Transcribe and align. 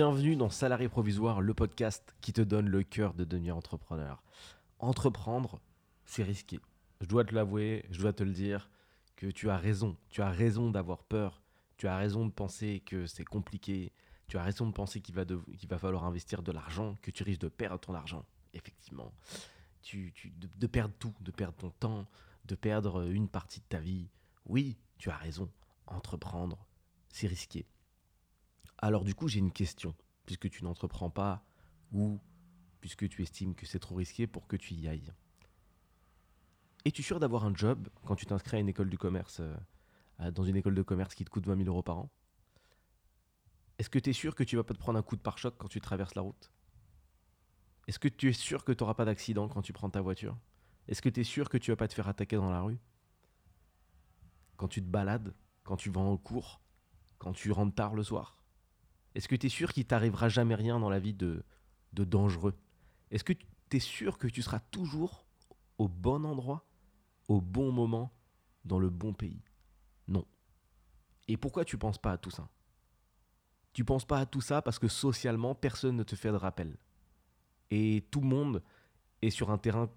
Bienvenue 0.00 0.36
dans 0.36 0.48
Salarié 0.48 0.88
Provisoire, 0.88 1.40
le 1.40 1.54
podcast 1.54 2.14
qui 2.20 2.32
te 2.32 2.40
donne 2.40 2.68
le 2.68 2.84
cœur 2.84 3.14
de 3.14 3.24
devenir 3.24 3.56
entrepreneur. 3.56 4.22
Entreprendre, 4.78 5.60
c'est 6.06 6.22
risqué. 6.22 6.60
Je 7.00 7.06
dois 7.08 7.24
te 7.24 7.34
l'avouer, 7.34 7.84
je 7.90 8.00
dois 8.00 8.12
te 8.12 8.22
le 8.22 8.30
dire, 8.30 8.70
que 9.16 9.26
tu 9.26 9.50
as 9.50 9.56
raison. 9.56 9.96
Tu 10.08 10.22
as 10.22 10.30
raison 10.30 10.70
d'avoir 10.70 11.02
peur. 11.02 11.42
Tu 11.78 11.88
as 11.88 11.96
raison 11.96 12.24
de 12.26 12.30
penser 12.30 12.80
que 12.86 13.06
c'est 13.06 13.24
compliqué. 13.24 13.90
Tu 14.28 14.38
as 14.38 14.42
raison 14.44 14.68
de 14.68 14.72
penser 14.72 15.00
qu'il 15.00 15.16
va, 15.16 15.24
va 15.24 15.78
falloir 15.78 16.04
investir 16.04 16.44
de 16.44 16.52
l'argent, 16.52 16.94
que 17.02 17.10
tu 17.10 17.24
risques 17.24 17.40
de 17.40 17.48
perdre 17.48 17.80
ton 17.80 17.94
argent. 17.94 18.24
Effectivement. 18.54 19.12
Tu, 19.82 20.14
de, 20.36 20.48
de 20.54 20.66
perdre 20.68 20.94
tout, 21.00 21.14
de 21.22 21.32
perdre 21.32 21.56
ton 21.56 21.70
temps, 21.70 22.06
de 22.44 22.54
perdre 22.54 23.10
une 23.10 23.28
partie 23.28 23.58
de 23.58 23.66
ta 23.68 23.80
vie. 23.80 24.06
Oui, 24.46 24.76
tu 24.96 25.10
as 25.10 25.16
raison. 25.16 25.50
Entreprendre, 25.88 26.64
c'est 27.08 27.26
risqué. 27.26 27.66
Alors 28.78 29.04
du 29.04 29.14
coup, 29.14 29.28
j'ai 29.28 29.40
une 29.40 29.52
question, 29.52 29.94
puisque 30.24 30.48
tu 30.48 30.64
n'entreprends 30.64 31.10
pas 31.10 31.44
ou 31.92 32.20
puisque 32.80 33.08
tu 33.08 33.22
estimes 33.22 33.54
que 33.54 33.66
c'est 33.66 33.80
trop 33.80 33.96
risqué 33.96 34.26
pour 34.26 34.46
que 34.46 34.56
tu 34.56 34.74
y 34.74 34.86
ailles. 34.86 35.12
Es-tu 36.84 37.02
sûr 37.02 37.18
d'avoir 37.18 37.44
un 37.44 37.54
job 37.54 37.88
quand 38.04 38.14
tu 38.14 38.24
t'inscris 38.24 38.56
à 38.56 38.60
une 38.60 38.68
école 38.68 38.88
du 38.88 38.96
commerce, 38.96 39.40
euh, 39.40 40.30
dans 40.30 40.44
une 40.44 40.56
école 40.56 40.76
de 40.76 40.82
commerce 40.82 41.14
qui 41.14 41.24
te 41.24 41.30
coûte 41.30 41.46
20 41.46 41.56
000 41.56 41.68
euros 41.68 41.82
par 41.82 41.98
an? 41.98 42.10
Est-ce 43.78 43.90
que 43.90 43.98
tu 43.98 44.10
es 44.10 44.12
sûr 44.12 44.34
que 44.34 44.44
tu 44.44 44.56
vas 44.56 44.64
pas 44.64 44.74
te 44.74 44.78
prendre 44.78 44.98
un 44.98 45.02
coup 45.02 45.16
de 45.16 45.20
pare-choc 45.20 45.54
quand 45.58 45.68
tu 45.68 45.80
traverses 45.80 46.14
la 46.14 46.22
route? 46.22 46.50
Est-ce 47.88 47.98
que 47.98 48.08
tu 48.08 48.28
es 48.28 48.32
sûr 48.32 48.64
que 48.64 48.72
tu 48.72 48.82
n'auras 48.82 48.94
pas 48.94 49.04
d'accident 49.04 49.48
quand 49.48 49.62
tu 49.62 49.72
prends 49.72 49.90
ta 49.90 50.00
voiture? 50.00 50.38
Est-ce 50.86 51.02
que 51.02 51.08
tu 51.08 51.20
es 51.20 51.24
sûr 51.24 51.48
que 51.48 51.58
tu 51.58 51.70
vas 51.72 51.76
pas 51.76 51.88
te 51.88 51.94
faire 51.94 52.08
attaquer 52.08 52.36
dans 52.36 52.50
la 52.50 52.60
rue? 52.60 52.78
Quand 54.56 54.68
tu 54.68 54.82
te 54.82 54.88
balades, 54.88 55.34
quand 55.64 55.76
tu 55.76 55.90
vas 55.90 56.00
en 56.00 56.16
cours, 56.16 56.60
quand 57.18 57.32
tu 57.32 57.50
rentres 57.52 57.74
tard 57.74 57.94
le 57.94 58.02
soir? 58.02 58.37
Est-ce 59.14 59.28
que 59.28 59.36
tu 59.36 59.46
es 59.46 59.50
sûr 59.50 59.72
qu'il 59.72 59.86
t'arrivera 59.86 60.28
jamais 60.28 60.54
rien 60.54 60.78
dans 60.78 60.90
la 60.90 60.98
vie 60.98 61.14
de, 61.14 61.44
de 61.92 62.04
dangereux? 62.04 62.54
Est-ce 63.10 63.24
que 63.24 63.32
tu 63.32 63.76
es 63.76 63.80
sûr 63.80 64.18
que 64.18 64.28
tu 64.28 64.42
seras 64.42 64.60
toujours 64.60 65.26
au 65.78 65.88
bon 65.88 66.24
endroit, 66.24 66.66
au 67.28 67.40
bon 67.40 67.72
moment, 67.72 68.12
dans 68.64 68.78
le 68.78 68.90
bon 68.90 69.12
pays? 69.12 69.42
Non. 70.06 70.26
Et 71.26 71.36
pourquoi 71.36 71.64
tu 71.64 71.78
penses 71.78 71.98
pas 71.98 72.12
à 72.12 72.18
tout 72.18 72.30
ça? 72.30 72.48
Tu 73.72 73.84
penses 73.84 74.04
pas 74.04 74.18
à 74.18 74.26
tout 74.26 74.40
ça 74.40 74.62
parce 74.62 74.78
que 74.78 74.88
socialement, 74.88 75.54
personne 75.54 75.96
ne 75.96 76.02
te 76.02 76.16
fait 76.16 76.30
de 76.30 76.36
rappel. 76.36 76.76
Et 77.70 78.06
tout 78.10 78.20
le 78.20 78.26
monde 78.26 78.62
est 79.22 79.30
sur 79.30 79.50
un 79.50 79.58
terrain 79.58 79.90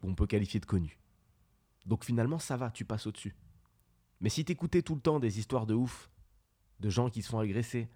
qu'on 0.00 0.14
peut 0.14 0.26
qualifier 0.26 0.60
de 0.60 0.66
connu. 0.66 0.98
Donc 1.86 2.04
finalement, 2.04 2.38
ça 2.38 2.56
va, 2.56 2.70
tu 2.70 2.84
passes 2.84 3.06
au-dessus. 3.06 3.34
Mais 4.20 4.28
si 4.30 4.44
t'écoutais 4.44 4.82
tout 4.82 4.94
le 4.94 5.00
temps 5.00 5.20
des 5.20 5.38
histoires 5.38 5.66
de 5.66 5.74
ouf, 5.74 6.10
de 6.80 6.90
gens 6.90 7.10
qui 7.10 7.22
se 7.22 7.28
font 7.28 7.38
agresser, 7.38 7.88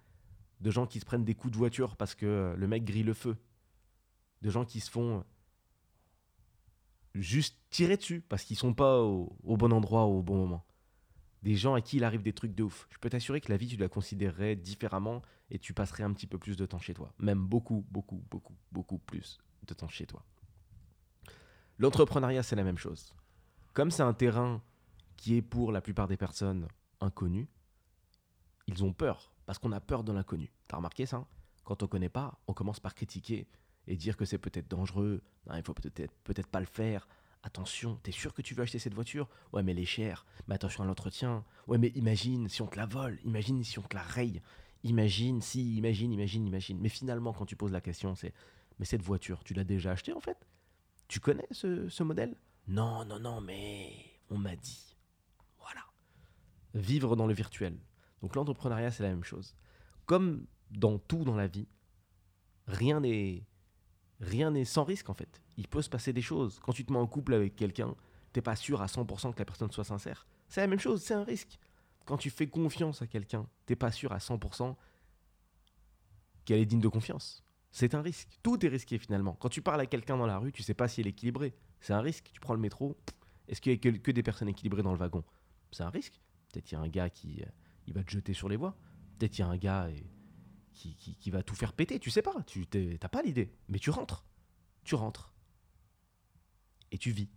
de 0.60 0.70
gens 0.70 0.86
qui 0.86 1.00
se 1.00 1.04
prennent 1.04 1.24
des 1.24 1.34
coups 1.34 1.52
de 1.52 1.58
voiture 1.58 1.96
parce 1.96 2.14
que 2.14 2.54
le 2.56 2.66
mec 2.66 2.84
grille 2.84 3.02
le 3.02 3.14
feu, 3.14 3.36
de 4.42 4.50
gens 4.50 4.64
qui 4.64 4.80
se 4.80 4.90
font 4.90 5.24
juste 7.14 7.58
tirer 7.70 7.96
dessus 7.96 8.20
parce 8.20 8.44
qu'ils 8.44 8.56
sont 8.56 8.74
pas 8.74 9.00
au, 9.00 9.36
bon 9.42 9.72
endroit 9.72 10.04
au 10.04 10.22
bon 10.22 10.36
moment. 10.36 10.64
Des 11.42 11.54
gens 11.54 11.74
à 11.74 11.80
qui 11.80 11.98
il 11.98 12.04
arrive 12.04 12.22
des 12.22 12.32
trucs 12.32 12.54
de 12.54 12.64
ouf. 12.64 12.88
Je 12.90 12.98
peux 12.98 13.08
t'assurer 13.08 13.40
que 13.40 13.50
la 13.50 13.56
vie, 13.56 13.68
tu 13.68 13.76
la 13.76 13.88
considérerais 13.88 14.56
différemment 14.56 15.22
et 15.50 15.58
tu 15.58 15.72
passerais 15.72 16.02
un 16.02 16.12
petit 16.12 16.26
peu 16.26 16.38
plus 16.38 16.56
de 16.56 16.66
temps 16.66 16.80
chez 16.80 16.94
toi. 16.94 17.12
Même 17.18 17.46
beaucoup, 17.46 17.86
beaucoup, 17.90 18.22
beaucoup, 18.30 18.56
beaucoup 18.72 18.98
plus 18.98 19.38
de 19.66 19.74
temps 19.74 19.88
chez 19.88 20.06
toi. 20.06 20.24
L'entrepreneuriat, 21.78 22.42
c'est 22.42 22.56
la 22.56 22.64
même 22.64 22.78
chose. 22.78 23.14
Comme 23.72 23.92
c'est 23.92 24.02
un 24.02 24.14
terrain 24.14 24.60
qui 25.16 25.36
est 25.36 25.42
pour 25.42 25.70
la 25.70 25.80
plupart 25.80 26.08
des 26.08 26.16
personnes 26.16 26.66
inconnu, 27.00 27.48
ils 28.68 28.84
ont 28.84 28.92
peur, 28.92 29.32
parce 29.46 29.58
qu'on 29.58 29.72
a 29.72 29.80
peur 29.80 30.04
de 30.04 30.12
l'inconnu. 30.12 30.52
T'as 30.68 30.76
remarqué 30.76 31.06
ça? 31.06 31.26
Quand 31.64 31.82
on 31.82 31.88
connaît 31.88 32.10
pas, 32.10 32.38
on 32.46 32.52
commence 32.52 32.80
par 32.80 32.94
critiquer 32.94 33.48
et 33.86 33.96
dire 33.96 34.16
que 34.16 34.26
c'est 34.26 34.38
peut-être 34.38 34.68
dangereux, 34.68 35.22
il 35.54 35.62
faut 35.62 35.74
peut-être 35.74 36.14
peut-être 36.22 36.48
pas 36.48 36.60
le 36.60 36.66
faire. 36.66 37.08
Attention, 37.42 37.96
t'es 38.02 38.12
sûr 38.12 38.34
que 38.34 38.42
tu 38.42 38.54
veux 38.54 38.62
acheter 38.62 38.78
cette 38.78 38.94
voiture? 38.94 39.28
Ouais, 39.52 39.62
mais 39.62 39.72
elle 39.72 39.78
est 39.78 39.86
chère. 39.86 40.26
Mais 40.46 40.54
attention 40.54 40.84
à 40.84 40.86
l'entretien. 40.86 41.44
Ouais, 41.66 41.78
mais 41.78 41.88
imagine 41.94 42.48
si 42.48 42.60
on 42.60 42.66
te 42.66 42.76
la 42.76 42.84
vole, 42.84 43.18
imagine 43.24 43.64
si 43.64 43.78
on 43.78 43.82
te 43.82 43.96
la 43.96 44.02
raye. 44.02 44.42
Imagine 44.82 45.40
si, 45.40 45.76
imagine, 45.76 46.12
imagine, 46.12 46.46
imagine. 46.46 46.78
Mais 46.80 46.88
finalement, 46.90 47.32
quand 47.32 47.46
tu 47.46 47.56
poses 47.56 47.72
la 47.72 47.80
question, 47.80 48.14
c'est 48.14 48.34
Mais 48.78 48.84
cette 48.84 49.02
voiture, 49.02 49.42
tu 49.44 49.54
l'as 49.54 49.64
déjà 49.64 49.92
achetée 49.92 50.12
en 50.12 50.20
fait? 50.20 50.46
Tu 51.08 51.20
connais 51.20 51.46
ce, 51.50 51.88
ce 51.88 52.02
modèle? 52.02 52.36
Non, 52.66 53.04
non, 53.04 53.18
non, 53.18 53.40
mais 53.40 53.92
on 54.30 54.38
m'a 54.38 54.56
dit. 54.56 54.96
Voilà. 55.58 55.80
Vivre 56.74 57.16
dans 57.16 57.26
le 57.26 57.34
virtuel. 57.34 57.78
Donc 58.22 58.34
l'entrepreneuriat, 58.34 58.90
c'est 58.90 59.02
la 59.02 59.10
même 59.10 59.24
chose. 59.24 59.54
Comme 60.06 60.46
dans 60.70 60.98
tout 60.98 61.24
dans 61.24 61.36
la 61.36 61.46
vie, 61.46 61.68
rien 62.66 63.00
n'est 63.00 63.44
rien 64.20 64.50
n'est 64.50 64.64
sans 64.64 64.84
risque 64.84 65.10
en 65.10 65.14
fait. 65.14 65.40
Il 65.56 65.68
peut 65.68 65.82
se 65.82 65.90
passer 65.90 66.12
des 66.12 66.22
choses. 66.22 66.60
Quand 66.60 66.72
tu 66.72 66.84
te 66.84 66.92
mets 66.92 66.98
en 66.98 67.06
couple 67.06 67.34
avec 67.34 67.56
quelqu'un, 67.56 67.94
t'es 68.32 68.42
pas 68.42 68.56
sûr 68.56 68.82
à 68.82 68.86
100% 68.86 69.32
que 69.32 69.38
la 69.38 69.44
personne 69.44 69.70
soit 69.70 69.84
sincère. 69.84 70.26
C'est 70.48 70.60
la 70.60 70.66
même 70.66 70.78
chose, 70.78 71.02
c'est 71.02 71.14
un 71.14 71.24
risque. 71.24 71.58
Quand 72.04 72.16
tu 72.16 72.30
fais 72.30 72.46
confiance 72.46 73.02
à 73.02 73.06
quelqu'un, 73.06 73.46
t'es 73.66 73.76
pas 73.76 73.92
sûr 73.92 74.12
à 74.12 74.18
100% 74.18 74.74
qu'elle 76.44 76.60
est 76.60 76.66
digne 76.66 76.80
de 76.80 76.88
confiance. 76.88 77.44
C'est 77.70 77.94
un 77.94 78.00
risque. 78.00 78.38
Tout 78.42 78.64
est 78.64 78.68
risqué 78.68 78.98
finalement. 78.98 79.34
Quand 79.34 79.50
tu 79.50 79.60
parles 79.60 79.82
à 79.82 79.86
quelqu'un 79.86 80.16
dans 80.16 80.26
la 80.26 80.38
rue, 80.38 80.52
tu 80.52 80.62
sais 80.62 80.74
pas 80.74 80.88
si 80.88 81.02
est 81.02 81.06
équilibrée. 81.06 81.54
C'est 81.80 81.92
un 81.92 82.00
risque. 82.00 82.30
Tu 82.32 82.40
prends 82.40 82.54
le 82.54 82.60
métro, 82.60 82.96
est-ce 83.46 83.60
qu'il 83.60 83.72
y 83.72 83.74
a 83.74 83.78
que, 83.78 83.88
que 83.98 84.10
des 84.10 84.22
personnes 84.22 84.48
équilibrées 84.48 84.82
dans 84.82 84.92
le 84.92 84.98
wagon? 84.98 85.22
C'est 85.70 85.82
un 85.82 85.90
risque. 85.90 86.20
Peut-être 86.50 86.70
il 86.70 86.74
y 86.74 86.78
a 86.78 86.80
un 86.80 86.88
gars 86.88 87.10
qui, 87.10 87.42
euh, 87.42 87.46
il 87.88 87.94
va 87.94 88.04
te 88.04 88.10
jeter 88.10 88.34
sur 88.34 88.48
les 88.48 88.56
voies. 88.56 88.76
Peut-être 89.18 89.38
il 89.38 89.40
y 89.40 89.44
a 89.44 89.48
un 89.48 89.56
gars 89.56 89.88
qui, 90.72 90.94
qui, 90.94 91.30
va 91.30 91.42
tout 91.42 91.54
faire 91.54 91.72
péter, 91.72 91.98
tu 91.98 92.10
sais 92.10 92.22
pas, 92.22 92.42
tu 92.46 92.66
n'as 92.72 93.08
pas 93.08 93.22
l'idée, 93.22 93.52
mais 93.68 93.78
tu 93.78 93.90
rentres. 93.90 94.24
Tu 94.84 94.94
rentres. 94.94 95.34
Et 96.92 96.98
tu 96.98 97.10
vis. 97.10 97.30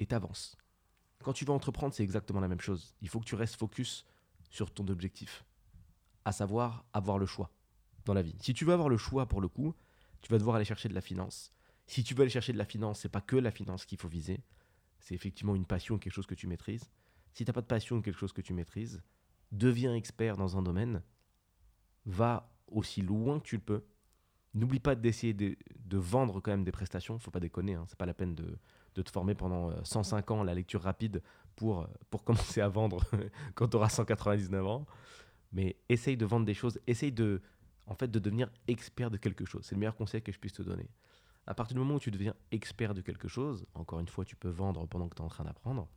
Et 0.00 0.06
tu 0.06 0.14
avances. 0.14 0.56
Quand 1.22 1.32
tu 1.32 1.44
vas 1.44 1.52
entreprendre, 1.52 1.94
c'est 1.94 2.02
exactement 2.02 2.40
la 2.40 2.48
même 2.48 2.60
chose. 2.60 2.94
Il 3.00 3.08
faut 3.08 3.20
que 3.20 3.24
tu 3.24 3.34
restes 3.34 3.56
focus 3.56 4.04
sur 4.50 4.72
ton 4.72 4.86
objectif, 4.88 5.44
à 6.24 6.32
savoir 6.32 6.84
avoir 6.92 7.18
le 7.18 7.26
choix 7.26 7.50
dans 8.04 8.14
la 8.14 8.22
vie. 8.22 8.36
Si 8.40 8.54
tu 8.54 8.64
veux 8.64 8.72
avoir 8.72 8.88
le 8.88 8.96
choix 8.96 9.26
pour 9.26 9.40
le 9.40 9.48
coup, 9.48 9.74
tu 10.22 10.30
vas 10.30 10.38
devoir 10.38 10.56
aller 10.56 10.64
chercher 10.64 10.88
de 10.88 10.94
la 10.94 11.00
finance. 11.00 11.52
Si 11.86 12.02
tu 12.02 12.14
veux 12.14 12.22
aller 12.22 12.30
chercher 12.30 12.52
de 12.52 12.58
la 12.58 12.64
finance, 12.64 13.00
c'est 13.00 13.08
pas 13.08 13.20
que 13.20 13.36
la 13.36 13.50
finance 13.50 13.84
qu'il 13.84 13.98
faut 13.98 14.08
viser, 14.08 14.40
c'est 14.98 15.14
effectivement 15.14 15.54
une 15.54 15.66
passion, 15.66 15.98
quelque 15.98 16.12
chose 16.12 16.26
que 16.26 16.34
tu 16.34 16.46
maîtrises. 16.46 16.90
Si 17.32 17.44
tu 17.44 17.48
n'as 17.48 17.54
pas 17.54 17.60
de 17.60 17.66
passion, 17.66 18.02
quelque 18.02 18.18
chose 18.18 18.32
que 18.32 18.40
tu 18.40 18.52
maîtrises, 18.52 19.02
deviens 19.52 19.94
expert 19.94 20.36
dans 20.36 20.56
un 20.56 20.62
domaine, 20.62 21.02
va 22.06 22.50
aussi 22.68 23.02
loin 23.02 23.38
que 23.38 23.44
tu 23.44 23.56
le 23.56 23.62
peux. 23.62 23.84
N'oublie 24.54 24.80
pas 24.80 24.94
d'essayer 24.94 25.34
de, 25.34 25.56
vendre 25.92 26.40
quand 26.40 26.50
même 26.50 26.64
des 26.64 26.72
prestations, 26.72 27.18
faut 27.18 27.30
pas 27.30 27.40
déconner, 27.40 27.74
hein, 27.74 27.84
c'est 27.88 27.98
pas 27.98 28.06
la 28.06 28.14
peine 28.14 28.34
de, 28.34 28.58
te 28.94 29.10
former 29.10 29.36
pendant 29.36 29.72
105 29.84 30.28
euh, 30.28 30.34
ans 30.34 30.42
la 30.42 30.54
lecture 30.54 30.82
rapide 30.82 31.22
pour, 31.54 31.82
euh, 31.82 31.86
pour 32.10 32.24
commencer 32.24 32.60
à 32.60 32.68
vendre 32.68 33.00
quand 33.54 33.68
tu 33.68 33.76
auras 33.76 33.88
199 33.88 34.66
ans. 34.66 34.86
Mais 35.52 35.76
essaye 35.88 36.16
de 36.16 36.26
vendre 36.26 36.44
des 36.44 36.54
choses, 36.54 36.80
essaye 36.86 37.12
de, 37.12 37.40
en 37.86 37.94
fait, 37.94 38.10
de 38.10 38.18
devenir 38.18 38.50
expert 38.66 39.10
de 39.10 39.16
quelque 39.16 39.44
chose. 39.44 39.64
C'est 39.64 39.76
le 39.76 39.78
meilleur 39.78 39.96
conseil 39.96 40.20
que 40.20 40.32
je 40.32 40.38
puisse 40.38 40.52
te 40.52 40.62
donner. 40.62 40.90
À 41.46 41.54
partir 41.54 41.74
du 41.74 41.80
moment 41.80 41.94
où 41.94 42.00
tu 42.00 42.10
deviens 42.10 42.34
expert 42.50 42.92
de 42.92 43.00
quelque 43.00 43.28
chose, 43.28 43.64
encore 43.72 44.00
une 44.00 44.08
fois, 44.08 44.24
tu 44.24 44.36
peux 44.36 44.50
vendre 44.50 44.86
pendant 44.86 45.08
que 45.08 45.14
tu 45.14 45.22
es 45.22 45.24
en 45.24 45.28
train 45.28 45.44
d'apprendre, 45.44 45.88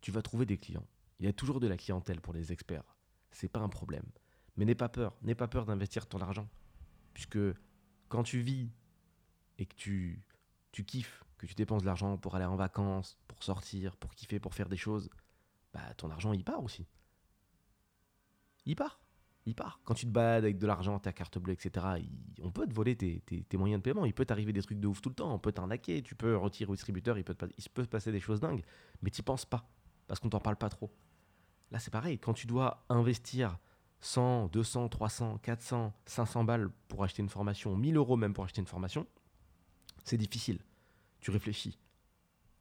tu 0.00 0.12
vas 0.12 0.22
trouver 0.22 0.46
des 0.46 0.58
clients. 0.58 0.86
Il 1.18 1.26
y 1.26 1.28
a 1.28 1.32
toujours 1.32 1.60
de 1.60 1.66
la 1.66 1.76
clientèle 1.76 2.20
pour 2.20 2.34
les 2.34 2.52
experts. 2.52 2.96
C'est 3.30 3.48
pas 3.48 3.60
un 3.60 3.68
problème. 3.68 4.06
Mais 4.56 4.64
n'aie 4.64 4.74
pas 4.74 4.88
peur, 4.88 5.16
n'aie 5.22 5.34
pas 5.34 5.48
peur 5.48 5.66
d'investir 5.66 6.06
ton 6.06 6.20
argent. 6.20 6.48
Puisque 7.12 7.38
quand 8.08 8.22
tu 8.22 8.40
vis 8.40 8.70
et 9.58 9.66
que 9.66 9.74
tu, 9.74 10.22
tu 10.72 10.84
kiffes, 10.84 11.24
que 11.38 11.46
tu 11.46 11.54
dépenses 11.54 11.82
de 11.82 11.86
l'argent 11.86 12.16
pour 12.16 12.34
aller 12.34 12.44
en 12.44 12.56
vacances, 12.56 13.18
pour 13.28 13.42
sortir, 13.42 13.96
pour 13.96 14.14
kiffer, 14.14 14.40
pour 14.40 14.54
faire 14.54 14.68
des 14.68 14.76
choses, 14.76 15.10
bah 15.72 15.94
ton 15.96 16.10
argent 16.10 16.32
il 16.32 16.44
part 16.44 16.62
aussi. 16.62 16.86
Il 18.66 18.76
part. 18.76 19.00
Il 19.46 19.54
part. 19.54 19.80
Quand 19.84 19.94
tu 19.94 20.06
te 20.06 20.10
balades 20.10 20.44
avec 20.44 20.58
de 20.58 20.66
l'argent, 20.66 20.98
ta 20.98 21.12
carte 21.12 21.38
bleue, 21.38 21.52
etc., 21.52 21.86
on 22.40 22.50
peut 22.50 22.66
te 22.66 22.72
voler 22.72 22.96
tes, 22.96 23.22
moyens 23.58 23.80
de 23.80 23.82
paiement. 23.82 24.06
Il 24.06 24.14
peut 24.14 24.24
t'arriver 24.24 24.54
des 24.54 24.62
trucs 24.62 24.80
de 24.80 24.86
ouf 24.86 25.02
tout 25.02 25.10
le 25.10 25.14
temps. 25.14 25.34
On 25.34 25.38
peut 25.38 25.52
t'arnaquer. 25.52 26.02
Tu 26.02 26.14
peux 26.14 26.34
retirer 26.36 26.70
au 26.70 26.74
distributeur. 26.74 27.18
Il 27.18 27.24
peut, 27.24 27.36
il 27.58 27.68
peut 27.70 27.84
se 27.84 27.88
passer 27.88 28.10
des 28.10 28.20
choses 28.20 28.40
dingues. 28.40 28.64
Mais 29.02 29.10
tu 29.10 29.22
penses 29.22 29.44
pas. 29.44 29.68
Parce 30.06 30.20
qu'on 30.20 30.28
t'en 30.28 30.40
parle 30.40 30.56
pas 30.56 30.68
trop. 30.68 30.90
Là, 31.70 31.78
c'est 31.78 31.90
pareil. 31.90 32.18
Quand 32.18 32.34
tu 32.34 32.46
dois 32.46 32.84
investir 32.88 33.58
100, 34.00 34.48
200, 34.48 34.88
300, 34.90 35.38
400, 35.38 35.92
500 36.06 36.44
balles 36.44 36.70
pour 36.88 37.04
acheter 37.04 37.22
une 37.22 37.28
formation, 37.28 37.76
1000 37.76 37.96
euros 37.96 38.16
même 38.16 38.34
pour 38.34 38.44
acheter 38.44 38.60
une 38.60 38.66
formation, 38.66 39.06
c'est 40.04 40.18
difficile. 40.18 40.60
Tu 41.20 41.30
réfléchis. 41.30 41.78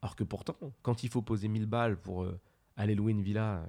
Alors 0.01 0.15
que 0.15 0.23
pourtant, 0.23 0.57
quand 0.81 1.03
il 1.03 1.09
faut 1.09 1.21
poser 1.21 1.47
1000 1.47 1.65
balles 1.65 1.99
pour 1.99 2.23
euh, 2.23 2.39
aller 2.77 2.95
louer 2.95 3.11
une 3.11 3.21
villa 3.21 3.65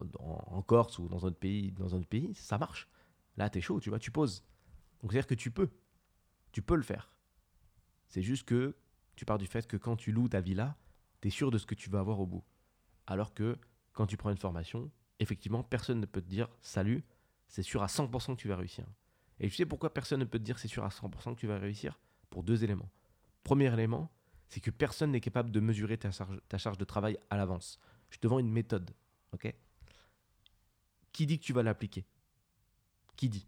euh, 0.00 0.06
en, 0.18 0.62
Corse 0.62 0.98
ou 0.98 1.08
dans 1.08 1.24
un 1.24 1.28
autre 1.28 1.38
pays, 1.38 1.72
dans 1.72 1.94
un 1.94 2.02
pays, 2.02 2.34
ça 2.34 2.58
marche. 2.58 2.88
Là, 3.36 3.48
t'es 3.48 3.60
chaud, 3.60 3.80
tu 3.80 3.88
vois, 3.88 3.98
tu 3.98 4.10
poses. 4.10 4.44
Donc, 5.00 5.12
c'est-à-dire 5.12 5.26
que 5.26 5.34
tu 5.34 5.50
peux. 5.50 5.70
Tu 6.52 6.62
peux 6.62 6.76
le 6.76 6.82
faire. 6.82 7.12
C'est 8.08 8.22
juste 8.22 8.46
que 8.46 8.76
tu 9.16 9.24
pars 9.24 9.38
du 9.38 9.46
fait 9.46 9.66
que 9.66 9.76
quand 9.76 9.96
tu 9.96 10.12
loues 10.12 10.28
ta 10.28 10.40
villa, 10.40 10.76
tu 11.20 11.28
es 11.28 11.30
sûr 11.30 11.50
de 11.50 11.58
ce 11.58 11.66
que 11.66 11.74
tu 11.74 11.90
vas 11.90 12.00
avoir 12.00 12.20
au 12.20 12.26
bout. 12.26 12.44
Alors 13.06 13.34
que 13.34 13.58
quand 13.92 14.06
tu 14.06 14.16
prends 14.16 14.30
une 14.30 14.38
formation, 14.38 14.90
effectivement, 15.18 15.62
personne 15.62 16.00
ne 16.00 16.06
peut 16.06 16.20
te 16.20 16.28
dire 16.28 16.48
Salut, 16.62 17.04
c'est 17.48 17.62
sûr 17.62 17.82
à 17.82 17.86
100% 17.86 18.36
que 18.36 18.40
tu 18.40 18.48
vas 18.48 18.56
réussir. 18.56 18.86
Et 19.40 19.48
tu 19.48 19.56
sais 19.56 19.66
pourquoi 19.66 19.92
personne 19.92 20.20
ne 20.20 20.24
peut 20.24 20.38
te 20.38 20.44
dire 20.44 20.58
c'est 20.58 20.68
sûr 20.68 20.84
à 20.84 20.88
100% 20.88 21.34
que 21.34 21.40
tu 21.40 21.46
vas 21.46 21.58
réussir? 21.58 21.98
Pour 22.28 22.42
deux 22.42 22.62
éléments. 22.62 22.90
Premier 23.42 23.72
élément, 23.72 24.12
c'est 24.48 24.60
que 24.60 24.70
personne 24.70 25.12
n'est 25.12 25.20
capable 25.20 25.50
de 25.50 25.60
mesurer 25.60 25.96
ta 25.96 26.10
charge, 26.10 26.78
de 26.78 26.84
travail 26.84 27.18
à 27.30 27.36
l'avance. 27.36 27.78
Je 28.10 28.18
te 28.18 28.26
vends 28.26 28.38
une 28.38 28.50
méthode, 28.50 28.90
ok? 29.32 29.54
Qui 31.12 31.26
dit 31.26 31.38
que 31.38 31.44
tu 31.44 31.52
vas 31.52 31.62
l'appliquer? 31.62 32.04
Qui 33.16 33.28
dit? 33.28 33.46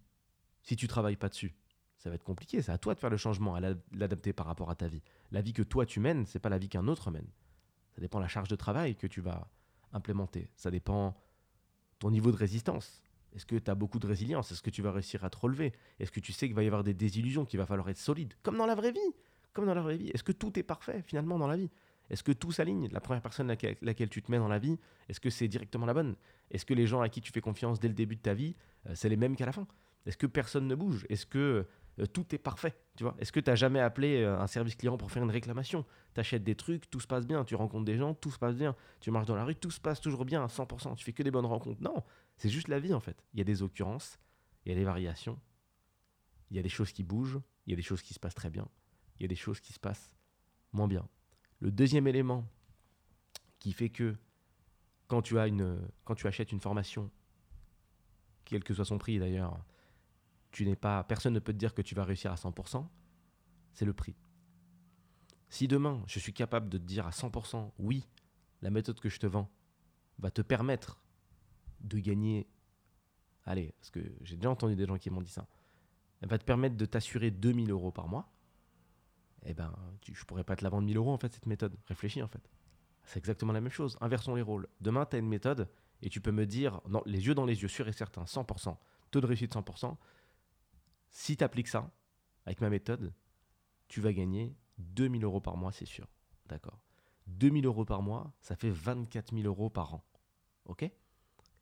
Si 0.62 0.76
tu 0.76 0.86
travailles 0.88 1.16
pas 1.16 1.28
dessus, 1.28 1.54
ça 1.98 2.08
va 2.08 2.16
être 2.16 2.24
compliqué. 2.24 2.62
C'est 2.62 2.72
à 2.72 2.78
toi 2.78 2.94
de 2.94 3.00
faire 3.00 3.10
le 3.10 3.16
changement, 3.16 3.54
à 3.54 3.60
l'adapter 3.60 4.32
par 4.32 4.46
rapport 4.46 4.70
à 4.70 4.74
ta 4.74 4.88
vie. 4.88 5.02
La 5.30 5.40
vie 5.40 5.52
que 5.52 5.62
toi 5.62 5.86
tu 5.86 6.00
mènes, 6.00 6.26
c'est 6.26 6.38
pas 6.38 6.48
la 6.48 6.58
vie 6.58 6.68
qu'un 6.68 6.88
autre 6.88 7.10
mène. 7.10 7.28
Ça 7.94 8.00
dépend 8.00 8.18
de 8.18 8.24
la 8.24 8.28
charge 8.28 8.48
de 8.48 8.56
travail 8.56 8.96
que 8.96 9.06
tu 9.06 9.20
vas 9.20 9.48
implémenter. 9.92 10.48
Ça 10.56 10.70
dépend 10.70 11.14
ton 11.98 12.10
niveau 12.10 12.32
de 12.32 12.36
résistance. 12.36 13.02
Est-ce 13.34 13.46
que 13.46 13.56
tu 13.56 13.70
as 13.70 13.74
beaucoup 13.74 13.98
de 13.98 14.06
résilience? 14.06 14.52
Est-ce 14.52 14.62
que 14.62 14.70
tu 14.70 14.82
vas 14.82 14.92
réussir 14.92 15.24
à 15.24 15.30
te 15.30 15.38
relever? 15.38 15.72
Est-ce 15.98 16.10
que 16.10 16.20
tu 16.20 16.32
sais 16.32 16.46
qu'il 16.46 16.54
va 16.54 16.62
y 16.62 16.66
avoir 16.66 16.84
des 16.84 16.94
désillusions, 16.94 17.44
qu'il 17.44 17.58
va 17.58 17.66
falloir 17.66 17.88
être 17.88 17.98
solide? 17.98 18.34
Comme 18.42 18.58
dans 18.58 18.66
la 18.66 18.74
vraie 18.74 18.92
vie. 18.92 18.98
Comme 19.52 19.66
dans 19.66 19.74
la 19.74 19.82
vraie 19.82 19.96
vie. 19.96 20.08
Est-ce 20.08 20.24
que 20.24 20.32
tout 20.32 20.58
est 20.58 20.62
parfait 20.62 21.02
finalement 21.02 21.38
dans 21.38 21.46
la 21.46 21.56
vie? 21.56 21.70
Est-ce 22.10 22.22
que 22.22 22.32
tout 22.32 22.52
s'aligne? 22.52 22.88
La 22.90 23.00
première 23.00 23.22
personne 23.22 23.50
à 23.50 23.56
laquelle, 23.80 24.08
tu 24.10 24.22
te 24.22 24.30
mets 24.30 24.38
dans 24.38 24.48
la 24.48 24.58
vie, 24.58 24.78
est-ce 25.08 25.20
que 25.20 25.30
c'est 25.30 25.48
directement 25.48 25.86
la 25.86 25.94
bonne? 25.94 26.16
Est-ce 26.50 26.66
que 26.66 26.74
les 26.74 26.86
gens 26.86 27.00
à 27.00 27.08
qui 27.08 27.22
tu 27.22 27.32
fais 27.32 27.40
confiance 27.40 27.80
dès 27.80 27.88
le 27.88 27.94
début 27.94 28.16
de 28.16 28.20
ta 28.20 28.34
vie, 28.34 28.54
euh, 28.86 28.92
c'est 28.94 29.08
les 29.08 29.16
mêmes 29.16 29.36
qu'à 29.36 29.46
la 29.46 29.52
fin? 29.52 29.66
Est-ce 30.04 30.16
que 30.16 30.26
personne 30.26 30.66
ne 30.66 30.74
bouge? 30.74 31.06
Est-ce 31.08 31.24
que 31.24 31.66
euh, 31.98 32.06
tout 32.06 32.34
est 32.34 32.38
parfait 32.38 32.74
tu 32.96 33.04
vois 33.04 33.14
Est-ce 33.18 33.32
que 33.32 33.40
tu 33.40 33.50
n'as 33.50 33.56
jamais 33.56 33.80
appelé 33.80 34.22
euh, 34.22 34.38
un 34.38 34.46
service 34.46 34.76
client 34.76 34.96
pour 34.96 35.10
faire 35.10 35.22
une 35.22 35.30
réclamation? 35.30 35.84
Tu 36.14 36.20
achètes 36.20 36.44
des 36.44 36.54
trucs, 36.54 36.90
tout 36.90 37.00
se 37.00 37.06
passe 37.06 37.26
bien, 37.26 37.44
tu 37.44 37.54
rencontres 37.54 37.84
des 37.84 37.96
gens, 37.96 38.14
tout 38.14 38.30
se 38.30 38.38
passe 38.38 38.56
bien, 38.56 38.76
tu 39.00 39.10
marches 39.10 39.26
dans 39.26 39.36
la 39.36 39.44
rue, 39.44 39.56
tout 39.56 39.70
se 39.70 39.80
passe 39.80 40.00
toujours 40.00 40.24
bien 40.24 40.42
à 40.44 40.46
100%, 40.46 40.96
tu 40.96 41.04
fais 41.04 41.12
que 41.12 41.22
des 41.22 41.30
bonnes 41.30 41.46
rencontres. 41.46 41.82
Non, 41.82 42.02
c'est 42.36 42.50
juste 42.50 42.68
la 42.68 42.78
vie 42.78 42.92
en 42.92 43.00
fait. 43.00 43.24
Il 43.32 43.38
y 43.38 43.40
a 43.40 43.44
des 43.44 43.62
occurrences, 43.62 44.18
il 44.64 44.70
y 44.70 44.72
a 44.72 44.78
des 44.78 44.84
variations, 44.84 45.38
il 46.50 46.56
y 46.56 46.60
a 46.60 46.62
des 46.62 46.68
choses 46.68 46.92
qui 46.92 47.02
bougent, 47.02 47.40
il 47.66 47.70
y 47.70 47.72
a 47.72 47.76
des 47.76 47.82
choses 47.82 48.02
qui 48.02 48.12
se 48.12 48.20
passent 48.20 48.34
très 48.34 48.50
bien, 48.50 48.68
il 49.18 49.22
y 49.22 49.24
a 49.24 49.28
des 49.28 49.36
choses 49.36 49.60
qui 49.60 49.72
se 49.72 49.80
passent 49.80 50.14
moins 50.72 50.88
bien. 50.88 51.08
Le 51.60 51.70
deuxième 51.70 52.06
élément 52.06 52.46
qui 53.58 53.72
fait 53.72 53.90
que 53.90 54.16
quand 55.06 55.22
tu, 55.22 55.38
as 55.38 55.46
une, 55.46 55.78
quand 56.04 56.14
tu 56.14 56.26
achètes 56.26 56.52
une 56.52 56.60
formation, 56.60 57.10
quel 58.44 58.64
que 58.64 58.74
soit 58.74 58.84
son 58.84 58.98
prix 58.98 59.18
d'ailleurs, 59.18 59.58
tu 60.52 60.66
n'es 60.66 60.76
pas, 60.76 61.02
personne 61.04 61.32
ne 61.32 61.40
peut 61.40 61.52
te 61.52 61.58
dire 61.58 61.74
que 61.74 61.82
tu 61.82 61.94
vas 61.94 62.04
réussir 62.04 62.30
à 62.30 62.36
100%, 62.36 62.86
c'est 63.72 63.84
le 63.84 63.92
prix. 63.92 64.14
Si 65.48 65.66
demain, 65.66 66.02
je 66.06 66.18
suis 66.18 66.32
capable 66.32 66.68
de 66.68 66.78
te 66.78 66.82
dire 66.84 67.06
à 67.06 67.10
100%, 67.10 67.72
oui, 67.78 68.06
la 68.60 68.70
méthode 68.70 69.00
que 69.00 69.08
je 69.08 69.18
te 69.18 69.26
vends 69.26 69.50
va 70.18 70.30
te 70.30 70.42
permettre 70.42 71.02
de 71.80 71.98
gagner, 71.98 72.48
allez, 73.44 73.74
parce 73.80 73.90
que 73.90 74.00
j'ai 74.20 74.36
déjà 74.36 74.50
entendu 74.50 74.76
des 74.76 74.86
gens 74.86 74.98
qui 74.98 75.10
m'ont 75.10 75.22
dit 75.22 75.30
ça, 75.30 75.46
va 76.22 76.38
te 76.38 76.44
permettre 76.44 76.76
de 76.76 76.86
t'assurer 76.86 77.30
2000 77.30 77.70
euros 77.70 77.90
par 77.90 78.06
mois, 78.06 78.30
eh 79.44 79.54
ben, 79.54 79.74
tu, 80.00 80.14
je 80.14 80.24
pourrais 80.24 80.44
pas 80.44 80.54
te 80.54 80.62
la 80.62 80.70
vendre 80.70 80.86
1000 80.86 80.96
euros 80.96 81.12
en 81.12 81.18
fait, 81.18 81.32
cette 81.32 81.46
méthode. 81.46 81.76
Réfléchis 81.86 82.22
en 82.22 82.28
fait. 82.28 82.48
C'est 83.04 83.18
exactement 83.18 83.52
la 83.52 83.60
même 83.60 83.72
chose. 83.72 83.98
Inversons 84.00 84.36
les 84.36 84.42
rôles. 84.42 84.68
Demain, 84.80 85.04
tu 85.06 85.16
as 85.16 85.18
une 85.18 85.28
méthode 85.28 85.68
et 86.02 86.08
tu 86.08 86.20
peux 86.20 86.30
me 86.30 86.46
dire, 86.46 86.80
non, 86.88 87.02
les 87.06 87.26
yeux 87.26 87.34
dans 87.34 87.44
les 87.44 87.62
yeux, 87.62 87.68
sûr 87.68 87.88
et 87.88 87.92
certain, 87.92 88.24
100%, 88.24 88.76
taux 89.10 89.20
de 89.20 89.26
réussite 89.26 89.54
100%, 89.54 89.96
si 91.12 91.36
tu 91.36 91.44
appliques 91.44 91.68
ça 91.68 91.90
avec 92.44 92.60
ma 92.60 92.70
méthode, 92.70 93.12
tu 93.88 94.00
vas 94.00 94.12
gagner 94.12 94.56
2000 94.78 95.22
euros 95.24 95.40
par 95.40 95.56
mois, 95.56 95.70
c'est 95.70 95.86
sûr. 95.86 96.08
D'accord 96.46 96.82
2000 97.28 97.66
euros 97.66 97.84
par 97.84 98.02
mois, 98.02 98.32
ça 98.40 98.56
fait 98.56 98.70
24 98.70 99.34
000 99.34 99.46
euros 99.46 99.70
par 99.70 99.94
an. 99.94 100.04
Ok? 100.66 100.90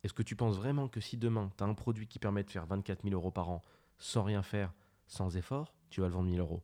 Est-ce 0.02 0.14
que 0.14 0.22
tu 0.22 0.36
penses 0.36 0.56
vraiment 0.56 0.88
que 0.88 1.00
si 1.00 1.16
demain, 1.16 1.50
tu 1.56 1.62
as 1.62 1.66
un 1.66 1.74
produit 1.74 2.06
qui 2.06 2.18
permet 2.18 2.42
de 2.42 2.50
faire 2.50 2.66
24 2.66 3.02
000 3.02 3.14
euros 3.14 3.30
par 3.30 3.50
an 3.50 3.62
sans 3.98 4.22
rien 4.22 4.42
faire, 4.42 4.72
sans 5.06 5.36
effort, 5.36 5.74
tu 5.90 6.00
vas 6.00 6.06
le 6.06 6.14
vendre 6.14 6.28
1000 6.28 6.40
euros? 6.40 6.62